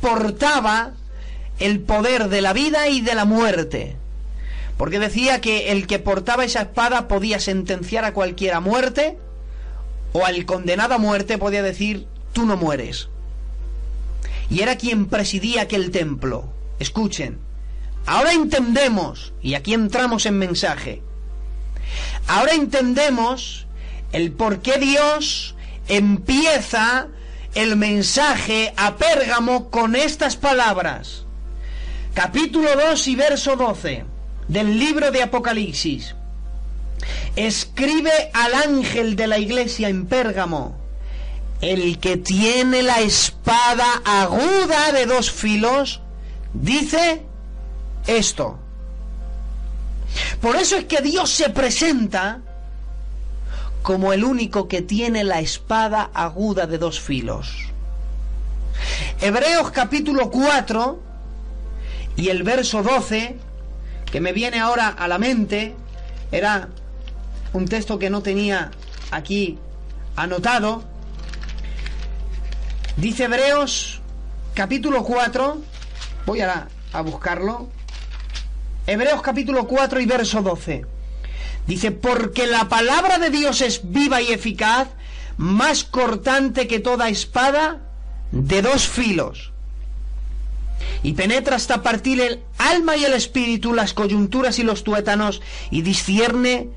portaba 0.00 0.92
el 1.58 1.80
poder 1.80 2.28
de 2.28 2.42
la 2.42 2.52
vida 2.52 2.88
y 2.88 3.00
de 3.00 3.14
la 3.14 3.24
muerte. 3.24 3.96
Porque 4.78 5.00
decía 5.00 5.40
que 5.40 5.72
el 5.72 5.88
que 5.88 5.98
portaba 5.98 6.44
esa 6.44 6.62
espada 6.62 7.08
podía 7.08 7.40
sentenciar 7.40 8.04
a 8.04 8.14
cualquiera 8.14 8.60
muerte, 8.60 9.18
o 10.12 10.24
al 10.24 10.46
condenado 10.46 10.94
a 10.94 10.98
muerte 10.98 11.36
podía 11.36 11.62
decir, 11.64 12.06
tú 12.32 12.46
no 12.46 12.56
mueres. 12.56 13.08
Y 14.48 14.62
era 14.62 14.76
quien 14.76 15.06
presidía 15.06 15.62
aquel 15.62 15.90
templo. 15.90 16.48
Escuchen, 16.78 17.38
ahora 18.06 18.32
entendemos, 18.32 19.32
y 19.42 19.54
aquí 19.54 19.74
entramos 19.74 20.26
en 20.26 20.38
mensaje, 20.38 21.02
ahora 22.28 22.54
entendemos 22.54 23.66
el 24.12 24.30
por 24.30 24.60
qué 24.60 24.78
Dios 24.78 25.56
empieza 25.88 27.08
el 27.56 27.74
mensaje 27.74 28.72
a 28.76 28.96
Pérgamo 28.96 29.70
con 29.70 29.96
estas 29.96 30.36
palabras. 30.36 31.24
Capítulo 32.14 32.68
2 32.76 33.08
y 33.08 33.16
verso 33.16 33.56
12 33.56 34.17
del 34.48 34.78
libro 34.78 35.10
de 35.10 35.22
Apocalipsis. 35.22 36.14
Escribe 37.36 38.30
al 38.32 38.54
ángel 38.54 39.14
de 39.14 39.26
la 39.26 39.38
iglesia 39.38 39.88
en 39.88 40.06
Pérgamo, 40.06 40.76
el 41.60 41.98
que 41.98 42.16
tiene 42.16 42.82
la 42.82 43.00
espada 43.00 43.86
aguda 44.04 44.92
de 44.92 45.06
dos 45.06 45.30
filos, 45.30 46.00
dice 46.52 47.22
esto. 48.06 48.58
Por 50.40 50.56
eso 50.56 50.76
es 50.76 50.84
que 50.84 51.02
Dios 51.02 51.30
se 51.30 51.50
presenta 51.50 52.40
como 53.82 54.12
el 54.12 54.24
único 54.24 54.68
que 54.68 54.82
tiene 54.82 55.24
la 55.24 55.40
espada 55.40 56.10
aguda 56.14 56.66
de 56.66 56.78
dos 56.78 57.00
filos. 57.00 57.54
Hebreos 59.20 59.70
capítulo 59.70 60.30
4 60.30 61.00
y 62.16 62.28
el 62.28 62.42
verso 62.42 62.82
12, 62.82 63.38
que 64.10 64.20
me 64.20 64.32
viene 64.32 64.58
ahora 64.58 64.88
a 64.88 65.08
la 65.08 65.18
mente, 65.18 65.74
era 66.32 66.68
un 67.52 67.66
texto 67.66 67.98
que 67.98 68.10
no 68.10 68.22
tenía 68.22 68.70
aquí 69.10 69.58
anotado. 70.16 70.84
Dice 72.96 73.24
Hebreos 73.24 74.00
capítulo 74.54 75.04
4, 75.04 75.62
voy 76.26 76.40
a, 76.40 76.68
a 76.92 77.00
buscarlo. 77.02 77.68
Hebreos 78.86 79.22
capítulo 79.22 79.66
4 79.66 80.00
y 80.00 80.06
verso 80.06 80.42
12. 80.42 80.86
Dice, 81.66 81.90
porque 81.92 82.46
la 82.46 82.68
palabra 82.68 83.18
de 83.18 83.28
Dios 83.28 83.60
es 83.60 83.92
viva 83.92 84.22
y 84.22 84.32
eficaz, 84.32 84.88
más 85.36 85.84
cortante 85.84 86.66
que 86.66 86.80
toda 86.80 87.10
espada 87.10 87.82
de 88.32 88.62
dos 88.62 88.88
filos. 88.88 89.52
Y 91.02 91.12
penetra 91.12 91.56
hasta 91.56 91.82
partir 91.82 92.20
el 92.20 92.42
alma 92.58 92.96
y 92.96 93.04
el 93.04 93.14
espíritu, 93.14 93.72
las 93.72 93.94
coyunturas 93.94 94.58
y 94.58 94.62
los 94.62 94.84
tuétanos, 94.84 95.40
y 95.70 95.82
discierne 95.82 96.68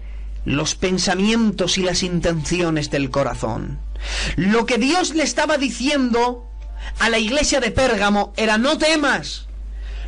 los 0.45 0.75
pensamientos 0.75 1.77
y 1.77 1.83
las 1.83 2.03
intenciones 2.03 2.89
del 2.89 3.09
corazón. 3.09 3.79
Lo 4.35 4.65
que 4.65 4.77
Dios 4.77 5.13
le 5.13 5.23
estaba 5.23 5.57
diciendo 5.57 6.47
a 6.99 7.09
la 7.09 7.19
iglesia 7.19 7.59
de 7.59 7.71
Pérgamo 7.71 8.33
era 8.37 8.57
no 8.57 8.77
temas, 8.77 9.47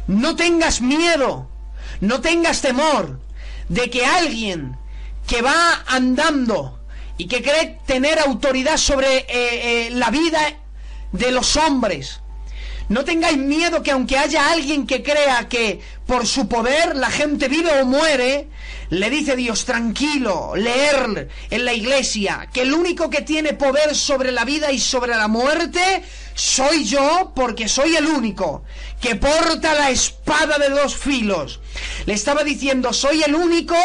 no 0.08 0.36
tengas 0.36 0.82
miedo, 0.82 1.50
no 2.02 2.22
tengas 2.22 2.62
temor, 2.62 3.20
de 3.70 3.90
que 3.90 4.06
alguien 4.06 4.78
que 5.28 5.42
va 5.42 5.84
andando 5.88 6.80
y 7.18 7.28
que 7.28 7.42
cree 7.42 7.80
tener 7.86 8.20
autoridad 8.20 8.78
sobre 8.78 9.18
eh, 9.18 9.28
eh, 9.30 9.90
la 9.92 10.10
vida 10.10 10.40
de 11.12 11.32
los 11.32 11.56
hombres, 11.56 12.22
no 12.90 13.04
tengáis 13.04 13.38
miedo 13.38 13.82
que 13.82 13.92
aunque 13.92 14.18
haya 14.18 14.52
alguien 14.52 14.86
que 14.86 15.02
crea 15.04 15.48
que 15.48 15.80
por 16.06 16.28
su 16.28 16.48
poder 16.48 16.96
la 16.96 17.10
gente 17.10 17.48
vive 17.48 17.82
o 17.82 17.86
muere, 17.86 18.50
le 18.90 19.10
dice 19.10 19.36
Dios, 19.36 19.66
tranquilo, 19.66 20.54
leer 20.56 21.30
en 21.50 21.66
la 21.66 21.74
iglesia, 21.74 22.50
que 22.54 22.62
el 22.62 22.74
único 22.74 23.10
que 23.10 23.22
tiene 23.22 23.54
poder 23.54 23.96
sobre 23.96 24.32
la 24.32 24.46
vida 24.46 24.72
y 24.72 24.80
sobre 24.80 25.16
la 25.16 25.28
muerte 25.28 26.04
soy 26.36 26.84
yo 26.84 27.32
porque 27.36 27.68
soy 27.68 27.96
el 27.96 28.08
único 28.08 28.64
que 29.00 29.16
porta 29.16 29.74
la 29.74 29.92
espada 29.92 30.58
de 30.58 30.70
dos 30.70 30.96
filos. 30.96 31.60
Le 32.06 32.14
estaba 32.14 32.44
diciendo, 32.44 32.94
soy 32.94 33.22
el 33.24 33.36
único 33.36 33.76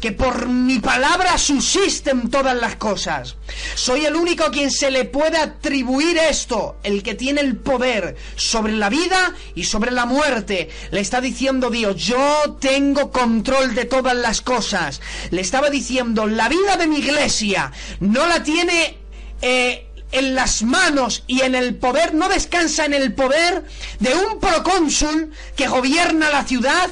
que 0.00 0.12
por 0.12 0.48
mi 0.48 0.78
palabra 0.78 1.36
subsisten 1.38 2.30
todas 2.30 2.56
las 2.56 2.76
cosas. 2.76 3.36
Soy 3.74 4.06
el 4.06 4.14
único 4.14 4.44
a 4.44 4.50
quien 4.50 4.70
se 4.70 4.90
le 4.90 5.04
puede 5.04 5.38
atribuir 5.38 6.16
esto, 6.18 6.76
el 6.82 7.02
que 7.02 7.14
tiene 7.14 7.40
el 7.40 7.56
poder 7.56 8.16
sobre 8.36 8.72
la 8.72 8.88
vida 8.88 9.34
y 9.54 9.64
sobre 9.64 9.90
la 9.90 10.06
muerte. 10.06 10.70
Le 10.90 11.00
está 11.00 11.20
diciendo 11.20 11.59
Dios, 11.68 11.96
yo 11.96 12.56
tengo 12.58 13.10
control 13.10 13.74
de 13.74 13.84
todas 13.84 14.16
las 14.16 14.40
cosas. 14.40 15.02
Le 15.30 15.42
estaba 15.42 15.68
diciendo, 15.68 16.26
la 16.26 16.48
vida 16.48 16.78
de 16.78 16.86
mi 16.86 16.98
iglesia 16.98 17.72
no 18.00 18.26
la 18.26 18.42
tiene... 18.42 18.96
Eh, 19.42 19.86
en 20.12 20.34
las 20.34 20.62
manos 20.62 21.22
y 21.26 21.42
en 21.42 21.54
el 21.54 21.76
poder, 21.76 22.14
no 22.14 22.28
descansa 22.28 22.84
en 22.84 22.94
el 22.94 23.14
poder 23.14 23.64
de 24.00 24.14
un 24.14 24.40
procónsul 24.40 25.30
que 25.56 25.68
gobierna 25.68 26.30
la 26.30 26.44
ciudad, 26.44 26.90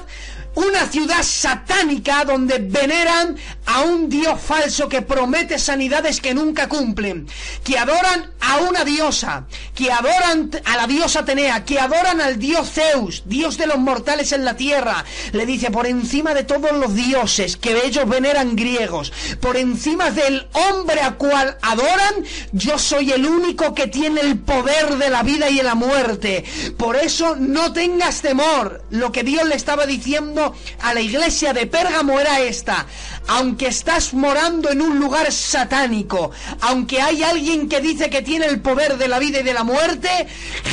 una 0.54 0.86
ciudad 0.86 1.22
satánica 1.22 2.24
donde 2.24 2.58
veneran 2.58 3.36
a 3.68 3.82
un 3.82 4.08
dios 4.08 4.40
falso 4.40 4.88
que 4.88 5.02
promete 5.02 5.58
sanidades 5.58 6.22
que 6.22 6.32
nunca 6.32 6.68
cumplen, 6.68 7.28
que 7.62 7.78
adoran 7.78 8.30
a 8.40 8.56
una 8.58 8.82
diosa, 8.82 9.46
que 9.74 9.92
adoran 9.92 10.50
a 10.64 10.76
la 10.76 10.86
diosa 10.86 11.20
Atenea, 11.20 11.66
que 11.66 11.78
adoran 11.78 12.22
al 12.22 12.38
dios 12.38 12.70
Zeus, 12.70 13.24
dios 13.26 13.58
de 13.58 13.66
los 13.66 13.78
mortales 13.78 14.32
en 14.32 14.46
la 14.46 14.56
tierra. 14.56 15.04
Le 15.32 15.44
dice, 15.44 15.70
por 15.70 15.86
encima 15.86 16.32
de 16.32 16.44
todos 16.44 16.72
los 16.72 16.94
dioses 16.94 17.58
que 17.58 17.84
ellos 17.84 18.08
veneran 18.08 18.56
griegos, 18.56 19.12
por 19.38 19.58
encima 19.58 20.10
del 20.10 20.48
hombre 20.54 21.02
a 21.02 21.16
cual 21.16 21.58
adoran, 21.60 22.24
yo 22.52 22.78
soy 22.78 23.12
el 23.12 23.26
único 23.26 23.74
que 23.74 23.86
tiene 23.86 24.22
el 24.22 24.38
poder 24.38 24.96
de 24.96 25.10
la 25.10 25.22
vida 25.22 25.50
y 25.50 25.58
de 25.58 25.62
la 25.62 25.74
muerte. 25.74 26.42
Por 26.78 26.96
eso 26.96 27.36
no 27.36 27.74
tengas 27.74 28.22
temor. 28.22 28.82
Lo 28.88 29.12
que 29.12 29.24
Dios 29.24 29.46
le 29.46 29.56
estaba 29.56 29.84
diciendo 29.84 30.54
a 30.80 30.94
la 30.94 31.02
iglesia 31.02 31.52
de 31.52 31.66
Pérgamo 31.66 32.18
era 32.18 32.40
esta. 32.40 32.86
Aunque 33.28 33.66
estás 33.66 34.14
morando 34.14 34.70
en 34.70 34.80
un 34.80 34.98
lugar 34.98 35.30
satánico, 35.30 36.30
aunque 36.62 37.02
hay 37.02 37.22
alguien 37.22 37.68
que 37.68 37.80
dice 37.80 38.08
que 38.08 38.22
tiene 38.22 38.46
el 38.46 38.60
poder 38.60 38.96
de 38.96 39.06
la 39.06 39.18
vida 39.18 39.40
y 39.40 39.42
de 39.42 39.52
la 39.52 39.64
muerte, 39.64 40.08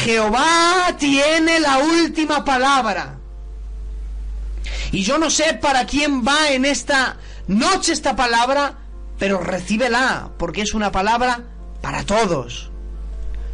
Jehová 0.03 0.95
tiene 0.97 1.59
la 1.59 1.79
última 1.79 2.45
palabra. 2.45 3.17
Y 4.93 5.03
yo 5.03 5.17
no 5.17 5.29
sé 5.29 5.55
para 5.55 5.85
quién 5.85 6.25
va 6.25 6.49
en 6.49 6.63
esta 6.63 7.17
noche 7.47 7.91
esta 7.91 8.15
palabra, 8.15 8.77
pero 9.19 9.41
recíbela, 9.41 10.29
porque 10.37 10.61
es 10.61 10.73
una 10.73 10.93
palabra 10.93 11.43
para 11.81 12.05
todos. 12.05 12.71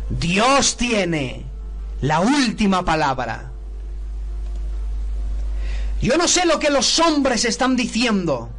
Dios 0.10 0.78
tiene 0.78 1.46
la 2.02 2.20
última 2.20 2.86
palabra. 2.86 3.52
Yo 6.04 6.18
no 6.18 6.28
sé 6.28 6.46
lo 6.46 6.60
que 6.60 6.70
los 6.70 7.00
hombres 7.00 7.46
están 7.46 7.76
diciendo. 7.76 8.50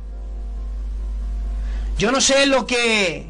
Yo 2.02 2.10
no 2.10 2.20
sé 2.20 2.46
lo 2.46 2.66
que 2.66 3.26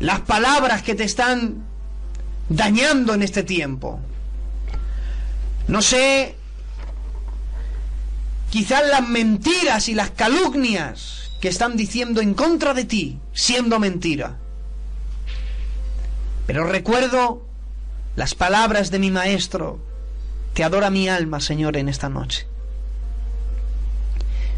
las 0.00 0.20
palabras 0.20 0.82
que 0.82 0.94
te 0.94 1.04
están 1.04 1.64
dañando 2.50 3.14
en 3.14 3.22
este 3.22 3.42
tiempo. 3.42 3.98
No 5.66 5.80
sé 5.80 6.36
quizás 8.50 8.86
las 8.86 9.08
mentiras 9.08 9.88
y 9.88 9.94
las 9.94 10.10
calumnias 10.10 11.30
que 11.40 11.48
están 11.48 11.78
diciendo 11.78 12.20
en 12.20 12.34
contra 12.34 12.74
de 12.74 12.84
ti, 12.84 13.18
siendo 13.32 13.80
mentira. 13.80 14.36
Pero 16.46 16.64
recuerdo 16.64 17.46
las 18.14 18.34
palabras 18.34 18.90
de 18.90 18.98
mi 18.98 19.10
maestro, 19.10 19.80
que 20.52 20.64
adora 20.64 20.90
mi 20.90 21.08
alma, 21.08 21.40
Señor, 21.40 21.78
en 21.78 21.88
esta 21.88 22.10
noche. 22.10 22.46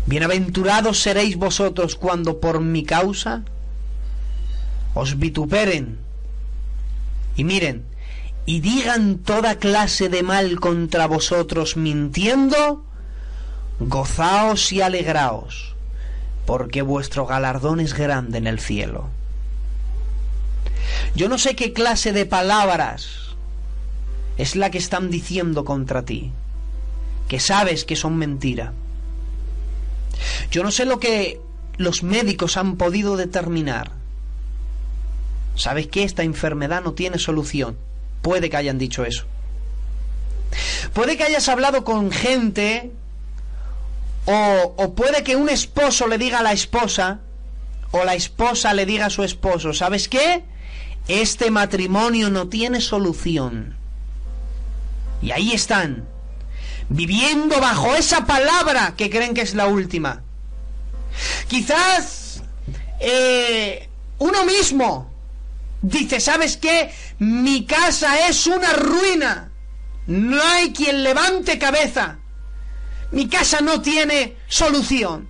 Bienaventurados 0.06 1.00
seréis 1.00 1.36
vosotros 1.36 1.94
cuando 1.94 2.40
por 2.40 2.60
mi 2.60 2.84
causa 2.84 3.42
os 4.94 5.18
vituperen 5.18 5.98
y 7.36 7.44
miren 7.44 7.84
y 8.44 8.60
digan 8.60 9.18
toda 9.18 9.58
clase 9.58 10.08
de 10.08 10.22
mal 10.22 10.58
contra 10.58 11.06
vosotros 11.06 11.76
mintiendo, 11.76 12.84
gozaos 13.78 14.72
y 14.72 14.82
alegraos, 14.82 15.76
porque 16.44 16.82
vuestro 16.82 17.24
galardón 17.24 17.78
es 17.78 17.94
grande 17.94 18.38
en 18.38 18.48
el 18.48 18.58
cielo. 18.58 19.08
Yo 21.14 21.28
no 21.28 21.38
sé 21.38 21.54
qué 21.54 21.72
clase 21.72 22.12
de 22.12 22.26
palabras 22.26 23.36
es 24.36 24.56
la 24.56 24.70
que 24.70 24.78
están 24.78 25.10
diciendo 25.10 25.64
contra 25.64 26.02
ti, 26.02 26.32
que 27.28 27.38
sabes 27.38 27.84
que 27.84 27.94
son 27.94 28.16
mentira. 28.16 28.72
Yo 30.50 30.62
no 30.62 30.70
sé 30.70 30.84
lo 30.84 31.00
que 31.00 31.40
los 31.76 32.02
médicos 32.02 32.56
han 32.56 32.76
podido 32.76 33.16
determinar. 33.16 33.92
¿Sabes 35.54 35.86
que 35.86 36.04
esta 36.04 36.22
enfermedad 36.22 36.82
no 36.82 36.92
tiene 36.92 37.18
solución? 37.18 37.76
Puede 38.22 38.50
que 38.50 38.56
hayan 38.56 38.78
dicho 38.78 39.04
eso. 39.04 39.24
Puede 40.92 41.16
que 41.16 41.24
hayas 41.24 41.48
hablado 41.48 41.84
con 41.84 42.10
gente 42.10 42.92
o, 44.26 44.74
o, 44.76 44.94
puede 44.94 45.24
que 45.24 45.36
un 45.36 45.48
esposo 45.48 46.06
le 46.06 46.18
diga 46.18 46.38
a 46.38 46.42
la 46.42 46.52
esposa 46.52 47.20
o 47.90 48.04
la 48.04 48.14
esposa 48.14 48.72
le 48.72 48.86
diga 48.86 49.06
a 49.06 49.10
su 49.10 49.24
esposo, 49.24 49.74
¿sabes 49.74 50.08
qué? 50.08 50.44
Este 51.08 51.50
matrimonio 51.50 52.30
no 52.30 52.48
tiene 52.48 52.80
solución. 52.80 53.76
Y 55.20 55.32
ahí 55.32 55.52
están, 55.52 56.08
viviendo 56.92 57.60
bajo 57.60 57.94
esa 57.94 58.26
palabra 58.26 58.94
que 58.96 59.10
creen 59.10 59.34
que 59.34 59.42
es 59.42 59.54
la 59.54 59.66
última. 59.66 60.22
Quizás 61.48 62.42
eh, 63.00 63.88
uno 64.18 64.44
mismo 64.44 65.10
dice, 65.80 66.20
¿sabes 66.20 66.56
qué? 66.56 66.92
Mi 67.18 67.64
casa 67.64 68.28
es 68.28 68.46
una 68.46 68.72
ruina. 68.74 69.50
No 70.06 70.42
hay 70.42 70.72
quien 70.72 71.02
levante 71.02 71.58
cabeza. 71.58 72.18
Mi 73.10 73.28
casa 73.28 73.60
no 73.60 73.80
tiene 73.80 74.36
solución. 74.48 75.28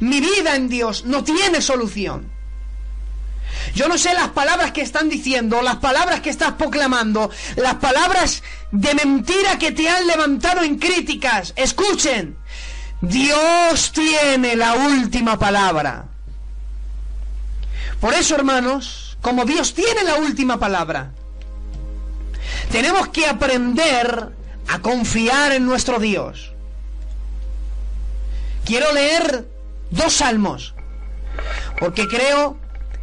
Mi 0.00 0.20
vida 0.20 0.56
en 0.56 0.68
Dios 0.68 1.04
no 1.04 1.24
tiene 1.24 1.60
solución. 1.60 2.30
Yo 3.74 3.88
no 3.88 3.96
sé 3.96 4.12
las 4.12 4.28
palabras 4.28 4.72
que 4.72 4.82
están 4.82 5.08
diciendo, 5.08 5.62
las 5.62 5.76
palabras 5.76 6.20
que 6.20 6.30
estás 6.30 6.52
proclamando, 6.52 7.30
las 7.56 7.76
palabras 7.76 8.42
de 8.70 8.94
mentira 8.94 9.58
que 9.58 9.72
te 9.72 9.88
han 9.88 10.06
levantado 10.06 10.62
en 10.62 10.78
críticas. 10.78 11.54
Escuchen, 11.56 12.36
Dios 13.00 13.92
tiene 13.92 14.56
la 14.56 14.74
última 14.74 15.38
palabra. 15.38 16.04
Por 18.00 18.12
eso, 18.14 18.34
hermanos, 18.34 19.16
como 19.22 19.44
Dios 19.44 19.74
tiene 19.74 20.02
la 20.02 20.16
última 20.16 20.58
palabra, 20.58 21.12
tenemos 22.70 23.08
que 23.08 23.26
aprender 23.26 24.32
a 24.68 24.78
confiar 24.80 25.52
en 25.52 25.64
nuestro 25.64 25.98
Dios. 25.98 26.52
Quiero 28.64 28.92
leer 28.92 29.48
dos 29.90 30.12
salmos, 30.14 30.74
porque 31.78 32.06
creo 32.06 32.58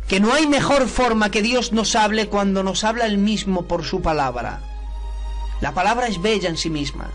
que 0.10 0.19
no 0.19 0.34
hay 0.34 0.48
mejor 0.48 0.88
forma 0.89 1.30
que 1.30 1.43
Dios 1.43 1.72
nos 1.72 1.95
hable 1.95 2.28
cuando 2.28 2.63
nos 2.63 2.84
habla 2.84 3.06
Él 3.06 3.19
mismo 3.19 3.67
por 3.67 3.86
su 3.86 4.02
palabra. 4.02 4.60
La 5.62 5.76
palabra 5.76 6.08
es 6.08 6.19
bella 6.19 6.50
en 6.50 6.58
sí 6.58 6.72
misma. 6.72 7.12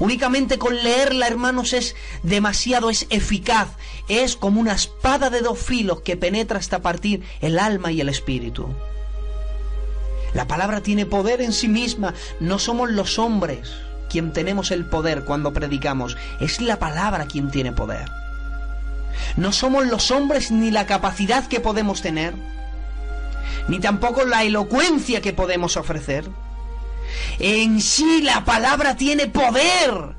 Únicamente 0.00 0.58
con 0.58 0.74
leerla, 0.74 1.28
hermanos, 1.28 1.72
es 1.72 1.94
demasiado, 2.24 2.90
es 2.90 3.06
eficaz, 3.10 3.68
es 4.08 4.36
como 4.36 4.60
una 4.60 4.72
espada 4.72 5.30
de 5.30 5.40
dos 5.40 5.58
filos 5.60 6.00
que 6.00 6.16
penetra 6.16 6.58
hasta 6.58 6.82
partir 6.82 7.22
el 7.40 7.60
alma 7.60 7.92
y 7.92 8.00
el 8.00 8.08
espíritu. 8.08 8.68
La 10.34 10.48
palabra 10.48 10.80
tiene 10.80 11.06
poder 11.06 11.40
en 11.40 11.52
sí 11.52 11.68
misma, 11.68 12.14
no 12.40 12.58
somos 12.58 12.90
los 12.90 13.18
hombres 13.20 13.70
quien 14.10 14.32
tenemos 14.32 14.72
el 14.72 14.84
poder 14.86 15.24
cuando 15.24 15.52
predicamos, 15.52 16.16
es 16.40 16.60
la 16.60 16.80
palabra 16.80 17.26
quien 17.26 17.52
tiene 17.52 17.70
poder. 17.72 18.19
No 19.36 19.52
somos 19.52 19.86
los 19.86 20.10
hombres 20.10 20.50
ni 20.50 20.70
la 20.70 20.86
capacidad 20.86 21.46
que 21.46 21.60
podemos 21.60 22.02
tener, 22.02 22.34
ni 23.68 23.78
tampoco 23.78 24.24
la 24.24 24.44
elocuencia 24.44 25.20
que 25.20 25.32
podemos 25.32 25.76
ofrecer. 25.76 26.28
En 27.38 27.80
sí 27.80 28.22
la 28.22 28.44
palabra 28.44 28.96
tiene 28.96 29.26
poder. 29.26 30.18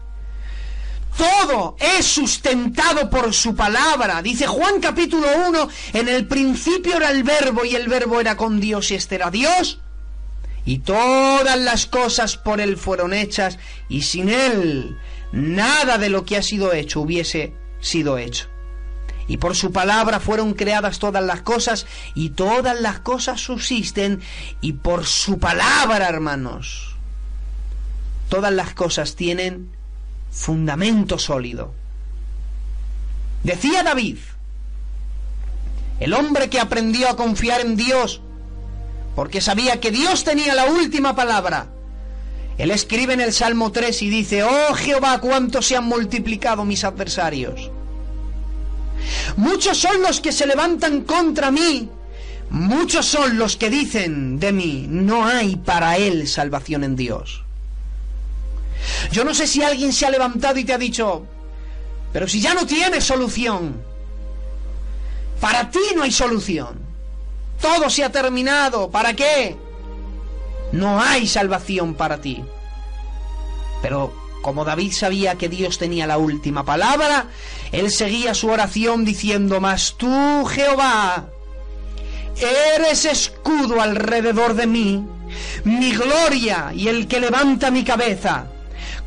Todo 1.18 1.76
es 1.80 2.06
sustentado 2.06 3.10
por 3.10 3.34
su 3.34 3.56
palabra. 3.56 4.22
Dice 4.22 4.48
Juan 4.48 4.80
capítulo 4.80 5.28
1, 5.50 5.70
en 5.94 6.08
el 6.08 6.26
principio 6.28 6.98
era 6.98 7.12
el 7.12 7.24
verbo 7.24 7.66
y 7.66 7.76
el 7.76 7.88
verbo 7.88 8.20
era 8.22 8.38
con 8.38 8.60
Dios 8.60 8.92
y 8.92 8.96
este 8.96 9.16
era 9.16 9.30
Dios. 9.30 9.80
Y 10.64 10.80
todas 10.80 11.60
las 11.60 11.86
cosas 11.86 12.38
por 12.38 12.62
él 12.62 12.78
fueron 12.78 13.14
hechas 13.14 13.58
y 13.90 14.04
sin 14.04 14.30
él 14.30 14.98
nada 15.32 15.98
de 15.98 16.10
lo 16.10 16.24
que 16.24 16.38
ha 16.38 16.44
sido 16.44 16.72
hecho 16.74 17.02
hubiese 17.02 17.54
sido 17.80 18.18
hecho 18.18 18.51
y 19.28 19.38
por 19.38 19.56
su 19.56 19.72
palabra 19.72 20.20
fueron 20.20 20.54
creadas 20.54 21.00
todas 21.00 21.24
las 21.24 21.42
cosas, 21.42 21.86
y 22.16 22.30
todas 22.30 22.80
las 22.80 23.00
cosas 23.00 23.42
subsisten, 23.42 24.22
y 24.62 24.74
por 24.74 25.06
su 25.06 25.40
palabra, 25.40 26.08
hermanos, 26.08 26.96
todas 28.30 28.54
las 28.54 28.74
cosas 28.74 29.16
tienen 29.16 29.70
fundamento 30.32 31.20
sólido. 31.20 31.74
Decía 33.44 33.84
David, 33.84 34.18
el 36.00 36.14
hombre 36.14 36.50
que 36.50 36.60
aprendió 36.60 37.10
a 37.10 37.16
confiar 37.16 37.62
en 37.62 37.76
Dios, 37.76 38.22
porque 39.16 39.42
sabía 39.42 39.80
que 39.80 39.92
Dios 39.92 40.24
tenía 40.24 40.56
la 40.56 40.66
última 40.66 41.16
palabra, 41.16 41.68
él 42.58 42.72
escribe 42.72 43.14
en 43.14 43.22
el 43.22 43.34
Salmo 43.34 43.72
3 43.72 44.02
y 44.04 44.10
dice, 44.10 44.44
oh 44.44 44.74
Jehová, 44.76 45.20
cuánto 45.20 45.62
se 45.62 45.76
han 45.76 45.86
multiplicado 45.86 46.64
mis 46.64 46.84
adversarios. 46.84 47.72
Muchos 49.38 49.78
son 49.78 50.02
los 50.02 50.20
que 50.20 50.32
se 50.32 50.46
levantan 50.46 51.02
contra 51.02 51.52
mí. 51.52 51.90
Muchos 52.50 53.06
son 53.06 53.38
los 53.38 53.56
que 53.56 53.70
dicen 53.70 54.40
de 54.40 54.52
mí, 54.52 54.86
no 54.90 55.26
hay 55.26 55.56
para 55.56 55.96
él 55.98 56.28
salvación 56.28 56.84
en 56.84 56.98
Dios. 56.98 57.44
Yo 59.12 59.24
no 59.24 59.34
sé 59.34 59.48
si 59.48 59.64
alguien 59.64 59.94
se 59.94 60.06
ha 60.06 60.10
levantado 60.10 60.60
y 60.60 60.66
te 60.66 60.74
ha 60.74 60.78
dicho, 60.78 61.26
Pero 62.12 62.28
si 62.28 62.42
ya 62.42 62.54
no 62.54 62.66
tienes 62.66 63.06
solución, 63.06 63.82
para 65.40 65.72
ti 65.72 65.80
no 65.96 66.04
hay 66.04 66.12
solución. 66.12 66.80
Todo 67.62 67.90
se 67.90 68.04
ha 68.04 68.12
terminado. 68.12 68.92
¿Para 68.92 69.14
qué? 69.14 69.56
No 70.74 71.02
hay 71.02 71.28
salvación 71.28 71.94
para 71.94 72.20
ti. 72.20 72.44
Pero 73.82 74.14
como 74.42 74.66
David 74.66 74.92
sabía 74.92 75.36
que 75.36 75.50
Dios 75.50 75.78
tenía 75.78 76.08
la 76.08 76.18
última 76.18 76.66
palabra, 76.66 77.28
él 77.72 77.92
seguía 77.92 78.34
su 78.34 78.50
oración 78.50 79.06
diciendo, 79.06 79.62
mas 79.62 79.96
tú, 79.98 80.46
Jehová, 80.46 81.28
eres 82.76 83.06
escudo 83.06 83.82
alrededor 83.82 84.56
de 84.56 84.68
mí, 84.68 85.06
mi 85.64 85.92
gloria 85.94 86.72
y 86.76 86.88
el 86.88 87.08
que 87.08 87.20
levanta 87.20 87.72
mi 87.72 87.84
cabeza. 87.84 88.48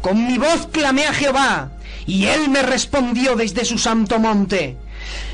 Con 0.01 0.27
mi 0.27 0.38
voz 0.38 0.68
clamé 0.70 1.07
a 1.07 1.14
Jehová, 1.14 1.70
y 2.07 2.27
él 2.27 2.49
me 2.49 2.62
respondió 2.62 3.35
desde 3.35 3.64
su 3.64 3.79
santo 3.79 4.18
monte. 4.18 4.77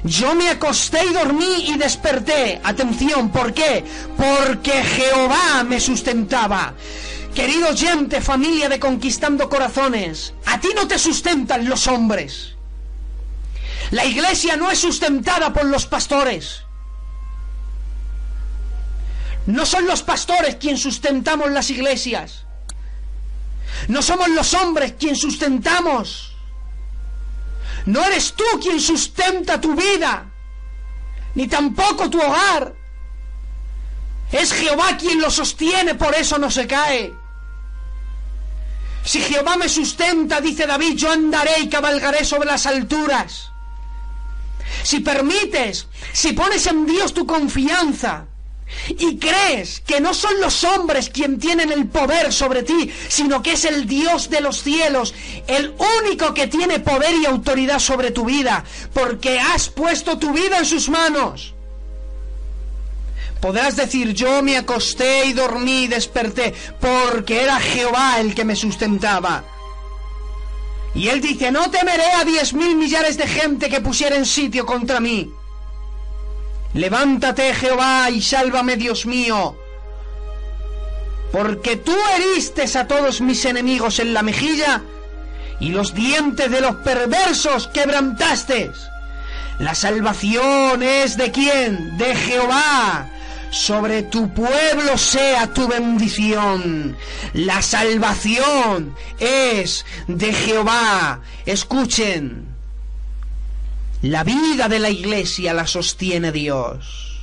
Yo 0.05 0.35
me 0.35 0.49
acosté 0.49 1.05
y 1.05 1.13
dormí 1.13 1.67
y 1.69 1.77
desperté. 1.77 2.61
Atención, 2.63 3.31
¿por 3.31 3.53
qué? 3.53 3.85
Porque 4.17 4.83
Jehová 4.83 5.65
me 5.65 5.81
sustentaba. 5.81 6.75
Querido 7.35 7.69
oyente, 7.69 8.21
familia 8.21 8.69
de 8.69 8.81
Conquistando 8.81 9.49
Corazones, 9.49 10.35
a 10.47 10.59
ti 10.59 10.69
no 10.75 10.89
te 10.89 10.99
sustentan 10.99 11.69
los 11.69 11.87
hombres. 11.87 12.57
La 13.93 14.05
iglesia 14.05 14.57
no 14.57 14.71
es 14.71 14.81
sustentada 14.81 15.53
por 15.53 15.65
los 15.65 15.87
pastores. 15.87 16.63
No 19.47 19.65
son 19.65 19.87
los 19.87 20.03
pastores 20.03 20.57
quienes 20.57 20.83
sustentamos 20.83 21.51
las 21.51 21.71
iglesias. 21.71 22.45
No 23.89 24.03
somos 24.03 24.29
los 24.29 24.53
hombres 24.55 24.95
quienes 24.99 25.21
sustentamos. 25.21 26.35
No 27.87 28.05
eres 28.05 28.35
tú 28.35 28.45
quien 28.61 28.81
sustenta 28.81 29.61
tu 29.61 29.75
vida, 29.75 30.31
ni 31.35 31.47
tampoco 31.49 32.11
tu 32.11 32.21
hogar. 32.21 32.75
Es 34.31 34.53
Jehová 34.53 34.97
quien 34.99 35.21
lo 35.21 35.31
sostiene, 35.31 35.95
por 35.95 36.15
eso 36.15 36.39
no 36.39 36.51
se 36.51 36.67
cae. 36.67 37.20
Si 39.05 39.21
Jehová 39.21 39.57
me 39.57 39.69
sustenta, 39.69 40.41
dice 40.41 40.67
David, 40.67 40.97
yo 40.97 41.11
andaré 41.11 41.61
y 41.61 41.69
cabalgaré 41.69 42.25
sobre 42.25 42.49
las 42.49 42.67
alturas. 42.67 43.51
Si 44.83 45.01
permites, 45.01 45.87
si 46.13 46.33
pones 46.33 46.67
en 46.67 46.87
Dios 46.87 47.13
tu 47.13 47.27
confianza 47.27 48.27
y 48.89 49.19
crees 49.19 49.81
que 49.81 50.01
no 50.01 50.15
son 50.15 50.41
los 50.41 50.63
hombres 50.65 51.11
quien 51.11 51.39
tienen 51.39 51.73
el 51.73 51.89
poder 51.89 52.33
sobre 52.33 52.63
ti, 52.63 52.91
sino 53.09 53.43
que 53.43 53.53
es 53.53 53.65
el 53.65 53.87
Dios 53.87 54.31
de 54.31 54.41
los 54.41 54.63
cielos, 54.63 55.15
el 55.47 55.75
único 56.01 56.33
que 56.35 56.47
tiene 56.47 56.79
poder 56.79 57.15
y 57.17 57.27
autoridad 57.27 57.79
sobre 57.79 58.11
tu 58.11 58.25
vida, 58.25 58.65
porque 58.95 59.41
has 59.41 59.69
puesto 59.69 60.19
tu 60.19 60.33
vida 60.33 60.59
en 60.59 60.67
sus 60.67 60.89
manos. 60.89 61.55
Podrás 63.41 63.75
decir, 63.75 64.13
yo 64.13 64.43
me 64.43 64.59
acosté 64.59 65.25
y 65.25 65.33
dormí 65.33 65.85
y 65.85 65.89
desperté, 65.89 66.55
porque 66.79 67.43
era 67.43 67.59
Jehová 67.59 68.21
el 68.21 68.35
que 68.35 68.45
me 68.45 68.55
sustentaba. 68.55 69.45
Y 70.95 71.09
él 71.09 71.21
dice, 71.23 71.51
no 71.51 71.71
temeré 71.71 72.13
a 72.13 72.25
diez 72.25 72.53
mil 72.53 72.77
millares 72.77 73.17
de 73.17 73.27
gente 73.27 73.71
que 73.71 73.81
pusieren 73.81 74.27
sitio 74.27 74.67
contra 74.67 75.01
mí. 75.01 75.33
Levántate, 76.75 77.55
Jehová, 77.55 78.11
y 78.11 78.21
sálvame, 78.21 78.77
Dios 78.77 79.07
mío. 79.07 79.57
Porque 81.33 81.77
tú 81.77 81.97
heriste 82.15 82.67
a 82.79 82.87
todos 82.87 83.21
mis 83.21 83.45
enemigos 83.45 84.01
en 84.01 84.13
la 84.13 84.23
mejilla, 84.23 84.83
y 85.61 85.71
los 85.71 85.95
dientes 85.95 86.51
de 86.51 86.61
los 86.61 86.77
perversos 86.77 87.69
quebrantaste. 87.69 88.71
La 89.59 89.75
salvación 89.75 90.83
es 90.83 91.17
de 91.17 91.31
quién? 91.31 91.97
De 91.97 92.15
Jehová 92.15 93.09
sobre 93.51 94.05
tu 94.05 94.33
pueblo 94.33 94.97
sea 94.97 95.53
tu 95.53 95.69
bendición. 95.69 96.97
La 97.35 97.63
salvación 97.63 98.95
es 99.19 99.85
de 100.07 100.33
Jehová. 100.33 101.21
Escuchen, 101.47 102.47
la 104.03 104.25
vida 104.25 104.69
de 104.69 104.79
la 104.79 104.91
iglesia 104.91 105.53
la 105.53 105.67
sostiene 105.67 106.33
Dios. 106.33 107.21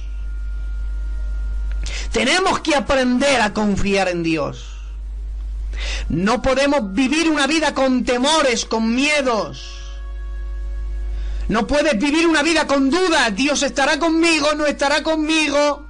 Tenemos 2.12 2.60
que 2.60 2.76
aprender 2.76 3.42
a 3.42 3.54
confiar 3.54 4.10
en 4.10 4.24
Dios. 4.24 4.74
No 6.10 6.42
podemos 6.42 6.94
vivir 6.94 7.30
una 7.30 7.48
vida 7.48 7.74
con 7.74 8.04
temores, 8.04 8.66
con 8.66 8.96
miedos. 8.96 9.78
No 11.48 11.66
puedes 11.66 11.98
vivir 11.98 12.28
una 12.28 12.44
vida 12.44 12.68
con 12.68 12.90
dudas. 12.90 13.36
Dios 13.36 13.64
estará 13.64 14.00
conmigo, 14.00 14.54
no 14.56 14.66
estará 14.66 15.02
conmigo. 15.04 15.87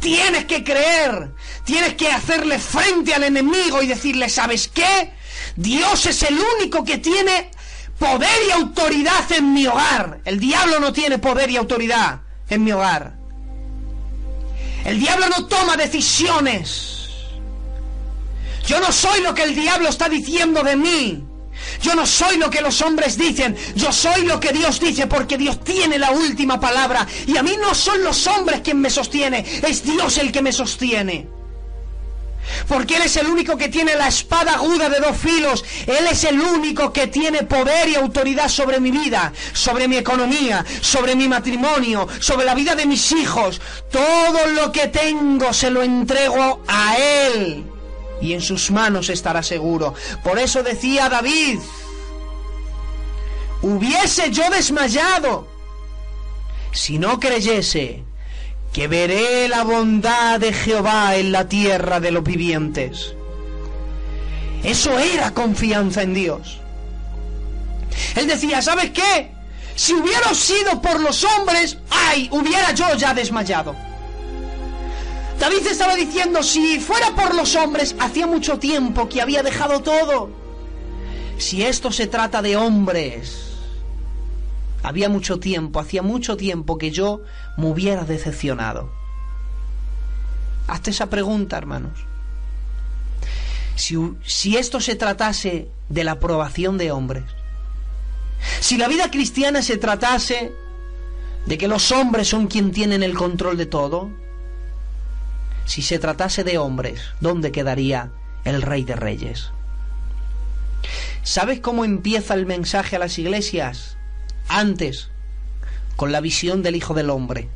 Tienes 0.00 0.44
que 0.44 0.62
creer, 0.62 1.32
tienes 1.64 1.94
que 1.94 2.08
hacerle 2.08 2.58
frente 2.58 3.14
al 3.14 3.24
enemigo 3.24 3.82
y 3.82 3.86
decirle, 3.86 4.28
¿sabes 4.28 4.68
qué? 4.68 5.12
Dios 5.56 6.06
es 6.06 6.22
el 6.22 6.38
único 6.56 6.84
que 6.84 6.98
tiene 6.98 7.50
poder 7.98 8.38
y 8.48 8.52
autoridad 8.52 9.30
en 9.32 9.54
mi 9.54 9.66
hogar. 9.66 10.20
El 10.24 10.38
diablo 10.38 10.80
no 10.80 10.92
tiene 10.92 11.18
poder 11.18 11.50
y 11.50 11.56
autoridad 11.56 12.20
en 12.48 12.64
mi 12.64 12.72
hogar. 12.72 13.14
El 14.84 15.00
diablo 15.00 15.26
no 15.28 15.46
toma 15.46 15.76
decisiones. 15.76 17.08
Yo 18.66 18.80
no 18.80 18.92
soy 18.92 19.20
lo 19.22 19.34
que 19.34 19.44
el 19.44 19.54
diablo 19.54 19.88
está 19.88 20.08
diciendo 20.08 20.62
de 20.62 20.76
mí. 20.76 21.24
Yo 21.82 21.94
no 21.94 22.06
soy 22.06 22.36
lo 22.36 22.50
que 22.50 22.60
los 22.60 22.80
hombres 22.82 23.16
dicen, 23.16 23.56
yo 23.74 23.92
soy 23.92 24.24
lo 24.24 24.40
que 24.40 24.52
Dios 24.52 24.80
dice 24.80 25.06
porque 25.06 25.38
Dios 25.38 25.62
tiene 25.62 25.98
la 25.98 26.10
última 26.10 26.60
palabra. 26.60 27.06
Y 27.26 27.36
a 27.36 27.42
mí 27.42 27.56
no 27.60 27.74
son 27.74 28.02
los 28.02 28.26
hombres 28.26 28.60
quien 28.62 28.80
me 28.80 28.90
sostiene, 28.90 29.44
es 29.66 29.82
Dios 29.84 30.18
el 30.18 30.32
que 30.32 30.42
me 30.42 30.52
sostiene. 30.52 31.28
Porque 32.68 32.96
Él 32.96 33.02
es 33.02 33.16
el 33.16 33.26
único 33.26 33.56
que 33.56 33.68
tiene 33.68 33.96
la 33.96 34.08
espada 34.08 34.54
aguda 34.54 34.88
de 34.88 35.00
dos 35.00 35.16
filos. 35.16 35.64
Él 35.86 36.06
es 36.10 36.22
el 36.24 36.40
único 36.40 36.92
que 36.92 37.08
tiene 37.08 37.42
poder 37.42 37.88
y 37.88 37.96
autoridad 37.96 38.48
sobre 38.48 38.78
mi 38.78 38.92
vida, 38.92 39.32
sobre 39.52 39.88
mi 39.88 39.96
economía, 39.96 40.64
sobre 40.80 41.16
mi 41.16 41.28
matrimonio, 41.28 42.06
sobre 42.20 42.46
la 42.46 42.54
vida 42.54 42.76
de 42.76 42.86
mis 42.86 43.10
hijos. 43.12 43.60
Todo 43.90 44.46
lo 44.54 44.70
que 44.70 44.86
tengo 44.88 45.52
se 45.52 45.70
lo 45.70 45.82
entrego 45.82 46.62
a 46.68 46.96
Él 46.96 47.75
y 48.20 48.32
en 48.32 48.40
sus 48.40 48.70
manos 48.70 49.08
estará 49.08 49.42
seguro. 49.42 49.94
Por 50.22 50.38
eso 50.38 50.62
decía 50.62 51.08
David, 51.08 51.58
hubiese 53.62 54.30
yo 54.30 54.48
desmayado 54.50 55.48
si 56.72 56.98
no 56.98 57.18
creyese 57.18 58.04
que 58.72 58.88
veré 58.88 59.48
la 59.48 59.64
bondad 59.64 60.38
de 60.38 60.52
Jehová 60.52 61.16
en 61.16 61.32
la 61.32 61.48
tierra 61.48 62.00
de 62.00 62.10
los 62.10 62.22
vivientes. 62.22 63.14
Eso 64.62 64.98
era 64.98 65.32
confianza 65.32 66.02
en 66.02 66.14
Dios. 66.14 66.58
Él 68.16 68.26
decía, 68.26 68.60
¿sabes 68.60 68.90
qué? 68.90 69.30
Si 69.74 69.94
hubiera 69.94 70.34
sido 70.34 70.80
por 70.82 71.00
los 71.00 71.22
hombres, 71.24 71.78
ay, 71.90 72.28
hubiera 72.32 72.72
yo 72.72 72.94
ya 72.96 73.14
desmayado. 73.14 73.74
David 75.38 75.66
estaba 75.66 75.94
diciendo, 75.96 76.42
si 76.42 76.80
fuera 76.80 77.14
por 77.14 77.34
los 77.34 77.54
hombres, 77.56 77.94
hacía 77.98 78.26
mucho 78.26 78.58
tiempo 78.58 79.08
que 79.08 79.20
había 79.20 79.42
dejado 79.42 79.80
todo. 79.80 80.30
Si 81.38 81.62
esto 81.62 81.92
se 81.92 82.06
trata 82.06 82.40
de 82.40 82.56
hombres, 82.56 83.52
había 84.82 85.08
mucho 85.08 85.38
tiempo, 85.38 85.78
hacía 85.78 86.02
mucho 86.02 86.36
tiempo 86.36 86.78
que 86.78 86.90
yo 86.90 87.20
me 87.58 87.66
hubiera 87.66 88.04
decepcionado. 88.04 88.90
Hazte 90.68 90.90
esa 90.90 91.10
pregunta, 91.10 91.58
hermanos. 91.58 91.98
Si, 93.74 93.96
si 94.24 94.56
esto 94.56 94.80
se 94.80 94.96
tratase 94.96 95.68
de 95.90 96.04
la 96.04 96.12
aprobación 96.12 96.78
de 96.78 96.92
hombres, 96.92 97.24
si 98.60 98.78
la 98.78 98.88
vida 98.88 99.10
cristiana 99.10 99.60
se 99.60 99.76
tratase 99.76 100.52
de 101.44 101.58
que 101.58 101.68
los 101.68 101.92
hombres 101.92 102.28
son 102.28 102.46
quien 102.46 102.72
tienen 102.72 103.02
el 103.02 103.14
control 103.14 103.58
de 103.58 103.66
todo, 103.66 104.10
si 105.66 105.82
se 105.82 105.98
tratase 105.98 106.44
de 106.44 106.58
hombres, 106.58 107.00
¿dónde 107.20 107.52
quedaría 107.52 108.10
el 108.44 108.62
rey 108.62 108.84
de 108.84 108.96
reyes? 108.96 109.50
¿Sabes 111.22 111.60
cómo 111.60 111.84
empieza 111.84 112.34
el 112.34 112.46
mensaje 112.46 112.96
a 112.96 113.00
las 113.00 113.18
iglesias? 113.18 113.98
Antes, 114.48 115.10
con 115.96 116.12
la 116.12 116.20
visión 116.20 116.62
del 116.62 116.76
Hijo 116.76 116.94
del 116.94 117.10
Hombre. 117.10 117.48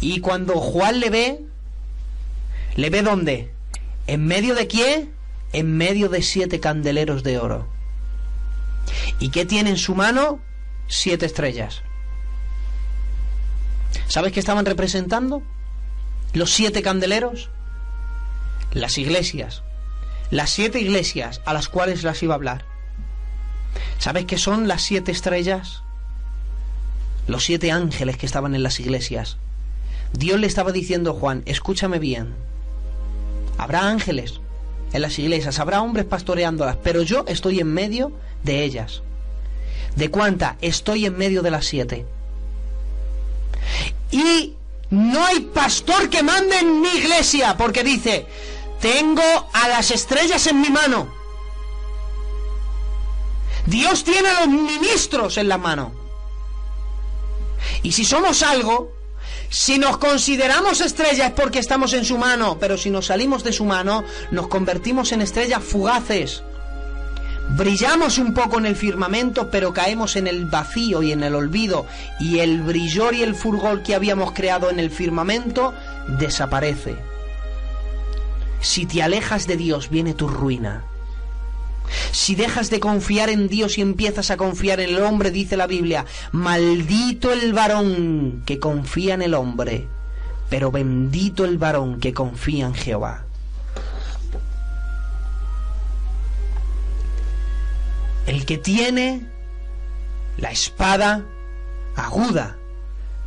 Y 0.00 0.20
cuando 0.20 0.60
Juan 0.60 1.00
le 1.00 1.08
ve, 1.08 1.40
¿le 2.76 2.90
ve 2.90 3.02
dónde? 3.02 3.50
¿En 4.06 4.26
medio 4.26 4.54
de 4.54 4.68
qué? 4.68 5.08
En 5.54 5.76
medio 5.78 6.10
de 6.10 6.20
siete 6.20 6.60
candeleros 6.60 7.22
de 7.22 7.38
oro. 7.38 7.68
¿Y 9.18 9.30
qué 9.30 9.46
tiene 9.46 9.70
en 9.70 9.78
su 9.78 9.94
mano? 9.94 10.40
Siete 10.88 11.24
estrellas. 11.24 11.82
¿Sabes 14.08 14.32
qué 14.32 14.40
estaban 14.40 14.66
representando? 14.66 15.42
Los 16.38 16.52
siete 16.52 16.82
candeleros, 16.82 17.50
las 18.72 18.96
iglesias, 18.96 19.62
las 20.30 20.50
siete 20.50 20.80
iglesias 20.80 21.40
a 21.44 21.52
las 21.52 21.68
cuales 21.68 22.04
las 22.04 22.22
iba 22.22 22.34
a 22.34 22.36
hablar. 22.36 22.64
¿Sabes 23.98 24.24
qué 24.24 24.38
son 24.38 24.68
las 24.68 24.82
siete 24.82 25.10
estrellas? 25.10 25.82
Los 27.26 27.44
siete 27.44 27.72
ángeles 27.72 28.16
que 28.16 28.26
estaban 28.26 28.54
en 28.54 28.62
las 28.62 28.78
iglesias. 28.78 29.36
Dios 30.12 30.38
le 30.38 30.46
estaba 30.46 30.70
diciendo 30.70 31.10
a 31.10 31.14
Juan, 31.14 31.42
escúchame 31.44 31.98
bien. 31.98 32.34
Habrá 33.58 33.88
ángeles 33.88 34.40
en 34.92 35.02
las 35.02 35.18
iglesias, 35.18 35.58
habrá 35.58 35.82
hombres 35.82 36.06
pastoreándolas, 36.06 36.76
pero 36.82 37.02
yo 37.02 37.24
estoy 37.26 37.58
en 37.58 37.74
medio 37.74 38.12
de 38.44 38.62
ellas. 38.62 39.02
¿De 39.96 40.08
cuánta? 40.08 40.56
Estoy 40.60 41.04
en 41.04 41.18
medio 41.18 41.42
de 41.42 41.50
las 41.50 41.66
siete. 41.66 42.06
Y 44.12 44.54
no 44.90 45.24
hay 45.24 45.40
pastor 45.40 46.08
que 46.08 46.22
mande 46.22 46.58
en 46.58 46.80
mi 46.80 46.88
iglesia, 46.88 47.56
porque 47.56 47.84
dice, 47.84 48.26
tengo 48.80 49.22
a 49.52 49.68
las 49.68 49.90
estrellas 49.90 50.46
en 50.46 50.60
mi 50.60 50.70
mano. 50.70 51.14
Dios 53.66 54.02
tiene 54.02 54.28
a 54.28 54.40
los 54.40 54.48
ministros 54.48 55.36
en 55.36 55.48
la 55.48 55.58
mano. 55.58 55.92
Y 57.82 57.92
si 57.92 58.04
somos 58.04 58.42
algo, 58.42 58.92
si 59.50 59.78
nos 59.78 59.98
consideramos 59.98 60.80
estrellas 60.80 61.28
es 61.28 61.32
porque 61.32 61.58
estamos 61.58 61.92
en 61.92 62.04
su 62.04 62.16
mano, 62.16 62.58
pero 62.58 62.78
si 62.78 62.88
nos 62.88 63.06
salimos 63.06 63.44
de 63.44 63.52
su 63.52 63.64
mano, 63.64 64.04
nos 64.30 64.48
convertimos 64.48 65.12
en 65.12 65.20
estrellas 65.20 65.62
fugaces. 65.62 66.42
Brillamos 67.56 68.18
un 68.18 68.34
poco 68.34 68.58
en 68.58 68.66
el 68.66 68.76
firmamento, 68.76 69.50
pero 69.50 69.72
caemos 69.72 70.16
en 70.16 70.26
el 70.26 70.46
vacío 70.46 71.02
y 71.02 71.12
en 71.12 71.22
el 71.22 71.34
olvido, 71.34 71.86
y 72.20 72.38
el 72.40 72.62
brillor 72.62 73.14
y 73.14 73.22
el 73.22 73.34
fulgor 73.34 73.82
que 73.82 73.94
habíamos 73.94 74.32
creado 74.32 74.70
en 74.70 74.78
el 74.78 74.90
firmamento 74.90 75.72
desaparece. 76.18 76.96
Si 78.60 78.86
te 78.86 79.02
alejas 79.02 79.46
de 79.46 79.56
Dios, 79.56 79.88
viene 79.88 80.14
tu 80.14 80.28
ruina. 80.28 80.84
Si 82.12 82.34
dejas 82.34 82.68
de 82.68 82.80
confiar 82.80 83.30
en 83.30 83.48
Dios 83.48 83.78
y 83.78 83.80
empiezas 83.80 84.30
a 84.30 84.36
confiar 84.36 84.80
en 84.80 84.90
el 84.90 85.02
hombre, 85.02 85.30
dice 85.30 85.56
la 85.56 85.66
Biblia, 85.66 86.04
maldito 86.32 87.32
el 87.32 87.54
varón 87.54 88.42
que 88.44 88.58
confía 88.58 89.14
en 89.14 89.22
el 89.22 89.34
hombre, 89.34 89.88
pero 90.50 90.70
bendito 90.70 91.44
el 91.44 91.56
varón 91.56 91.98
que 91.98 92.12
confía 92.12 92.66
en 92.66 92.74
Jehová. 92.74 93.27
El 98.28 98.44
que 98.44 98.58
tiene 98.58 99.26
la 100.36 100.50
espada 100.50 101.24
aguda 101.96 102.58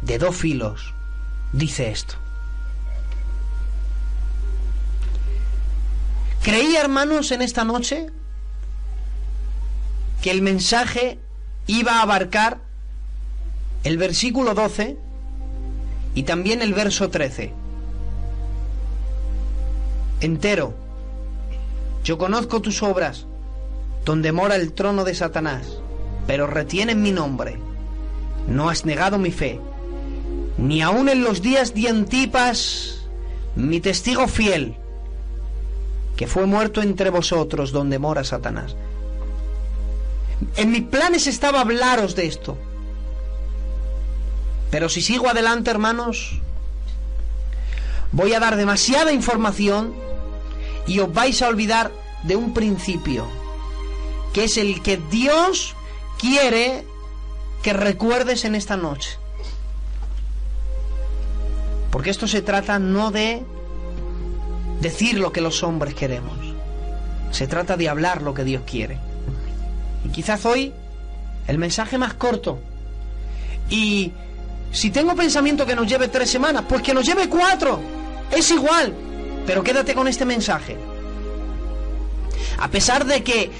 de 0.04 0.20
dos 0.20 0.36
filos, 0.36 0.94
dice 1.54 1.90
esto. 1.90 2.18
Creí, 6.44 6.76
hermanos, 6.76 7.32
en 7.32 7.42
esta 7.42 7.64
noche 7.64 8.12
que 10.22 10.30
el 10.30 10.44
mensaje 10.44 11.18
iba 11.66 11.94
a 11.94 12.04
abarcar 12.04 12.60
el 13.84 13.98
versículo 13.98 14.54
12 14.54 15.00
y 16.14 16.24
también 16.24 16.62
el 16.62 16.76
verso 16.76 17.10
13. 17.10 17.52
Entero. 20.20 20.76
Yo 22.04 22.20
conozco 22.20 22.62
tus 22.62 22.84
obras, 22.84 23.26
donde 24.06 24.32
mora 24.32 24.56
el 24.56 24.74
trono 24.74 25.04
de 25.04 25.16
Satanás, 25.16 25.80
pero 26.28 26.48
retienen 26.48 27.02
mi 27.02 27.12
nombre. 27.12 27.58
No 28.48 28.70
has 28.70 28.86
negado 28.86 29.18
mi 29.18 29.32
fe, 29.32 29.60
ni 30.58 30.82
aun 30.82 31.10
en 31.10 31.24
los 31.24 31.42
días 31.42 31.74
de 31.74 31.90
Antipas, 31.90 33.06
mi 33.56 33.80
testigo 33.80 34.28
fiel, 34.28 34.76
que 36.16 36.28
fue 36.28 36.46
muerto 36.46 36.82
entre 36.82 37.10
vosotros 37.10 37.72
donde 37.72 38.00
mora 38.00 38.24
Satanás. 38.24 38.76
En 40.56 40.72
mis 40.72 40.84
planes 40.84 41.28
estaba 41.28 41.62
hablaros 41.62 42.16
de 42.16 42.26
esto. 42.26 42.58
Pero 44.72 44.90
si 44.90 45.02
sigo 45.02 45.30
adelante, 45.30 45.70
hermanos, 45.70 46.40
voy 48.12 48.34
a 48.34 48.40
dar 48.40 48.56
demasiada 48.56 49.12
información 49.12 49.94
y 50.88 51.00
os 51.00 51.14
vais 51.14 51.42
a 51.42 51.48
olvidar 51.48 51.92
de 52.24 52.36
un 52.36 52.54
principio, 52.54 53.26
que 54.34 54.46
es 54.46 54.58
el 54.58 54.82
que 54.82 54.98
Dios 54.98 55.76
quiere 56.20 56.86
que 57.62 57.74
recuerdes 57.74 58.46
en 58.46 58.56
esta 58.56 58.78
noche. 58.78 59.18
Porque 61.92 62.10
esto 62.10 62.28
se 62.28 62.42
trata 62.42 62.80
no 62.80 63.12
de 63.12 63.44
decir 64.80 65.20
lo 65.20 65.32
que 65.32 65.42
los 65.42 65.62
hombres 65.64 65.94
queremos, 65.94 66.38
se 67.32 67.48
trata 67.48 67.78
de 67.78 67.90
hablar 67.90 68.22
lo 68.22 68.34
que 68.34 68.44
Dios 68.44 68.64
quiere. 68.66 68.98
Y 70.06 70.10
quizás 70.10 70.46
hoy 70.46 70.74
el 71.48 71.58
mensaje 71.58 71.98
más 71.98 72.14
corto. 72.14 72.60
Y 73.70 74.12
si 74.72 74.90
tengo 74.90 75.16
pensamiento 75.16 75.66
que 75.66 75.76
nos 75.76 75.88
lleve 75.88 76.08
tres 76.08 76.30
semanas, 76.30 76.64
pues 76.68 76.82
que 76.82 76.94
nos 76.94 77.06
lleve 77.06 77.28
cuatro. 77.30 77.80
Es 78.32 78.50
igual. 78.52 78.94
Pero 79.46 79.64
quédate 79.64 79.94
con 79.94 80.08
este 80.08 80.26
mensaje. 80.26 80.78
A 82.60 82.70
pesar 82.70 83.06
de 83.06 83.24
que 83.24 83.52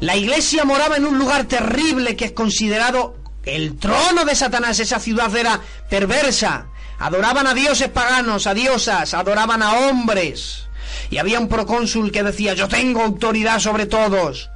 la 0.00 0.16
iglesia 0.16 0.64
moraba 0.64 0.96
en 0.96 1.06
un 1.06 1.18
lugar 1.18 1.44
terrible 1.44 2.16
que 2.16 2.26
es 2.26 2.32
considerado 2.32 3.16
el 3.44 3.76
trono 3.76 4.24
de 4.24 4.34
Satanás, 4.34 4.80
esa 4.80 4.98
ciudad 4.98 5.34
era 5.34 5.60
perversa. 5.88 6.66
Adoraban 6.98 7.46
a 7.46 7.54
dioses 7.54 7.88
paganos, 7.88 8.46
a 8.46 8.54
diosas, 8.54 9.14
adoraban 9.14 9.62
a 9.62 9.72
hombres. 9.72 10.68
Y 11.10 11.18
había 11.18 11.40
un 11.40 11.48
procónsul 11.48 12.12
que 12.12 12.22
decía, 12.22 12.54
yo 12.54 12.68
tengo 12.68 13.02
autoridad 13.02 13.58
sobre 13.58 13.86
todos. 13.86 14.50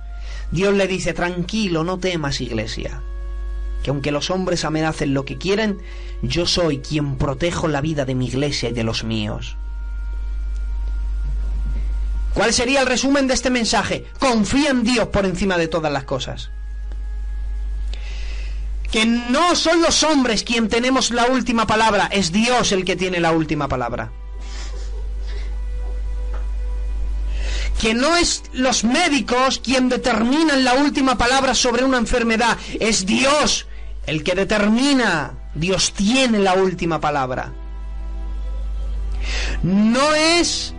Dios 0.50 0.74
le 0.74 0.86
dice, 0.86 1.14
tranquilo, 1.14 1.84
no 1.84 1.98
temas 1.98 2.40
iglesia, 2.40 3.02
que 3.82 3.90
aunque 3.90 4.12
los 4.12 4.30
hombres 4.30 4.64
amenacen 4.64 5.14
lo 5.14 5.24
que 5.24 5.38
quieren, 5.38 5.78
yo 6.22 6.46
soy 6.46 6.78
quien 6.78 7.16
protejo 7.16 7.68
la 7.68 7.80
vida 7.80 8.04
de 8.04 8.14
mi 8.14 8.26
iglesia 8.26 8.68
y 8.68 8.72
de 8.72 8.84
los 8.84 9.04
míos. 9.04 9.56
¿Cuál 12.34 12.52
sería 12.52 12.80
el 12.80 12.86
resumen 12.86 13.28
de 13.28 13.34
este 13.34 13.48
mensaje? 13.48 14.04
Confía 14.18 14.70
en 14.70 14.82
Dios 14.82 15.08
por 15.08 15.24
encima 15.24 15.56
de 15.56 15.68
todas 15.68 15.92
las 15.92 16.04
cosas. 16.04 16.50
Que 18.90 19.06
no 19.06 19.54
son 19.54 19.80
los 19.82 20.02
hombres 20.02 20.42
quien 20.42 20.68
tenemos 20.68 21.10
la 21.10 21.26
última 21.26 21.66
palabra, 21.66 22.08
es 22.12 22.32
Dios 22.32 22.72
el 22.72 22.84
que 22.84 22.96
tiene 22.96 23.20
la 23.20 23.32
última 23.32 23.68
palabra. 23.68 24.10
que 27.80 27.92
no 27.92 28.16
es 28.16 28.44
los 28.52 28.84
médicos 28.84 29.58
quien 29.58 29.90
determinan 29.90 30.64
la 30.64 30.72
última 30.74 31.18
palabra 31.18 31.54
sobre 31.54 31.84
una 31.84 31.98
enfermedad, 31.98 32.56
es 32.80 33.04
Dios 33.04 33.66
el 34.06 34.22
que 34.22 34.34
determina, 34.34 35.32
Dios 35.54 35.92
tiene 35.92 36.38
la 36.38 36.54
última 36.54 36.98
palabra. 37.00 37.52
No 39.62 40.14
es 40.14 40.72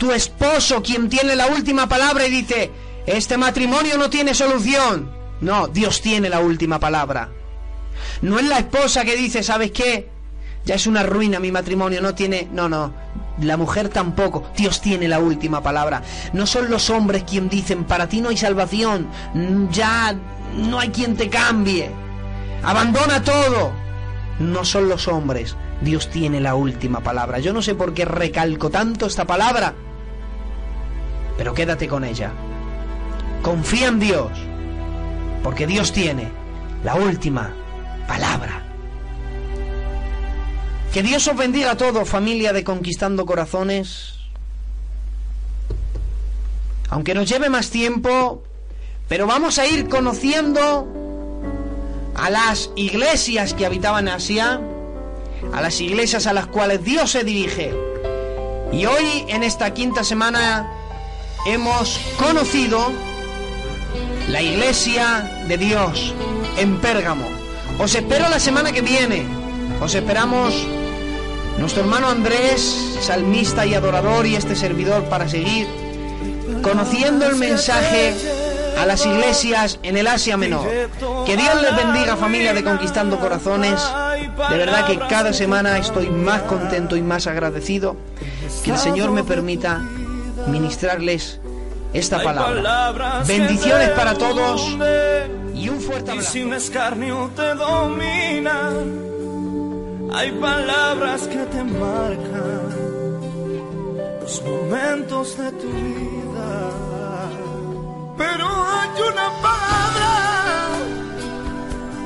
tu 0.00 0.12
esposo 0.12 0.82
quien 0.82 1.10
tiene 1.10 1.36
la 1.36 1.48
última 1.48 1.86
palabra 1.86 2.26
y 2.26 2.30
dice, 2.30 2.70
este 3.04 3.36
matrimonio 3.36 3.98
no 3.98 4.08
tiene 4.08 4.32
solución. 4.32 5.12
No, 5.42 5.68
Dios 5.68 6.00
tiene 6.00 6.30
la 6.30 6.40
última 6.40 6.80
palabra. 6.80 7.28
No 8.22 8.38
es 8.38 8.46
la 8.46 8.60
esposa 8.60 9.04
que 9.04 9.14
dice, 9.14 9.42
¿sabes 9.42 9.72
qué? 9.72 10.08
Ya 10.64 10.74
es 10.74 10.86
una 10.86 11.02
ruina 11.02 11.38
mi 11.38 11.52
matrimonio, 11.52 12.00
no 12.00 12.14
tiene... 12.14 12.48
No, 12.50 12.66
no, 12.66 12.94
la 13.42 13.58
mujer 13.58 13.90
tampoco. 13.90 14.50
Dios 14.56 14.80
tiene 14.80 15.06
la 15.06 15.18
última 15.18 15.62
palabra. 15.62 16.02
No 16.32 16.46
son 16.46 16.70
los 16.70 16.88
hombres 16.88 17.24
quien 17.24 17.50
dicen, 17.50 17.84
para 17.84 18.08
ti 18.08 18.22
no 18.22 18.30
hay 18.30 18.38
salvación, 18.38 19.06
ya 19.70 20.16
no 20.56 20.80
hay 20.80 20.88
quien 20.88 21.14
te 21.14 21.28
cambie. 21.28 21.90
Abandona 22.62 23.22
todo. 23.22 23.72
No 24.38 24.64
son 24.64 24.88
los 24.88 25.08
hombres. 25.08 25.56
Dios 25.82 26.08
tiene 26.08 26.40
la 26.40 26.54
última 26.54 27.00
palabra. 27.00 27.38
Yo 27.38 27.52
no 27.52 27.60
sé 27.60 27.74
por 27.74 27.92
qué 27.92 28.06
recalco 28.06 28.70
tanto 28.70 29.04
esta 29.04 29.26
palabra, 29.26 29.74
pero 31.40 31.54
quédate 31.54 31.88
con 31.88 32.04
ella. 32.04 32.32
Confía 33.40 33.88
en 33.88 33.98
Dios, 33.98 34.30
porque 35.42 35.66
Dios 35.66 35.90
tiene 35.90 36.28
la 36.84 36.96
última 36.96 37.50
palabra. 38.06 38.62
Que 40.92 41.02
Dios 41.02 41.26
os 41.28 41.36
bendiga 41.38 41.70
a 41.70 41.76
todos, 41.78 42.06
familia 42.06 42.52
de 42.52 42.62
Conquistando 42.62 43.24
Corazones. 43.24 44.16
Aunque 46.90 47.14
nos 47.14 47.26
lleve 47.26 47.48
más 47.48 47.70
tiempo, 47.70 48.42
pero 49.08 49.26
vamos 49.26 49.58
a 49.58 49.66
ir 49.66 49.88
conociendo 49.88 50.86
a 52.16 52.28
las 52.28 52.70
iglesias 52.76 53.54
que 53.54 53.64
habitaban 53.64 54.08
Asia, 54.08 54.60
a 55.54 55.62
las 55.62 55.80
iglesias 55.80 56.26
a 56.26 56.34
las 56.34 56.48
cuales 56.48 56.84
Dios 56.84 57.12
se 57.12 57.24
dirige. 57.24 57.72
Y 58.72 58.84
hoy, 58.84 59.24
en 59.28 59.42
esta 59.42 59.72
quinta 59.72 60.04
semana, 60.04 60.76
hemos 61.46 61.98
conocido 62.18 62.92
la 64.28 64.42
iglesia 64.42 65.44
de 65.48 65.56
Dios 65.56 66.14
en 66.58 66.78
Pérgamo. 66.78 67.26
Os 67.78 67.94
espero 67.94 68.28
la 68.28 68.38
semana 68.38 68.72
que 68.72 68.82
viene. 68.82 69.24
Os 69.80 69.94
esperamos 69.94 70.54
nuestro 71.58 71.82
hermano 71.82 72.08
Andrés, 72.08 72.98
salmista 73.00 73.64
y 73.64 73.74
adorador, 73.74 74.26
y 74.26 74.36
este 74.36 74.54
servidor 74.54 75.04
para 75.04 75.28
seguir 75.28 75.66
conociendo 76.62 77.26
el 77.26 77.36
mensaje 77.36 78.14
a 78.78 78.86
las 78.86 79.04
iglesias 79.06 79.78
en 79.82 79.96
el 79.96 80.06
Asia 80.06 80.36
Menor. 80.36 80.68
Que 81.26 81.36
Dios 81.36 81.62
les 81.62 81.74
bendiga 81.76 82.16
familia 82.16 82.52
de 82.52 82.62
Conquistando 82.62 83.18
Corazones. 83.18 83.80
De 84.50 84.56
verdad 84.56 84.86
que 84.86 84.98
cada 84.98 85.32
semana 85.32 85.78
estoy 85.78 86.08
más 86.08 86.42
contento 86.42 86.96
y 86.96 87.02
más 87.02 87.26
agradecido 87.26 87.96
que 88.62 88.70
el 88.70 88.78
Señor 88.78 89.10
me 89.10 89.24
permita 89.24 89.82
ministrarles 90.48 91.40
esta 91.92 92.22
palabra. 92.22 93.22
Bendiciones 93.26 93.90
para 93.90 94.14
todos 94.14 94.76
y 95.54 95.68
un 95.68 95.80
fuerte 95.80 96.12
abrazo. 96.12 96.28
Y 96.28 96.32
sin 96.32 96.52
escarnio 96.52 97.30
te 97.34 97.54
domina. 97.54 98.70
Hay 100.12 100.32
palabras 100.32 101.22
que 101.22 101.38
te 101.38 101.62
marcan 101.64 102.80
los 104.20 104.42
momentos 104.42 105.38
de 105.38 105.52
tu 105.52 105.68
vida. 105.68 106.70
Pero 108.18 108.46
hay 108.46 108.88
una 109.12 109.30
palabra 109.40 110.78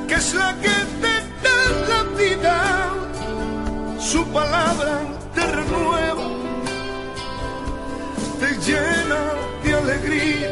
que 0.07 0.15
es 0.15 0.33
la 0.33 0.53
que 0.55 0.77
te 1.01 1.15
da 1.43 1.57
la 1.89 2.03
vida. 2.17 2.91
Su 3.99 4.25
palabra 4.27 5.04
llena 8.57 9.33
de 9.63 9.73
alegría. 9.73 10.51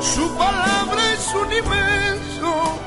Su 0.00 0.36
palabra 0.36 1.12
es 1.12 1.26
un 1.34 1.52
inmenso, 1.52 2.78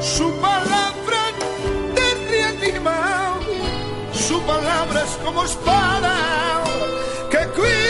su 0.00 0.30
palabra 0.40 1.20
te 1.94 2.14
reanima, 2.28 3.38
su 4.12 4.40
palabra 4.42 5.02
es 5.02 5.16
como 5.24 5.44
espada 5.44 6.14
que 7.30 7.38
cuida. 7.56 7.83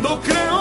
do 0.00 0.16
creo 0.18 0.57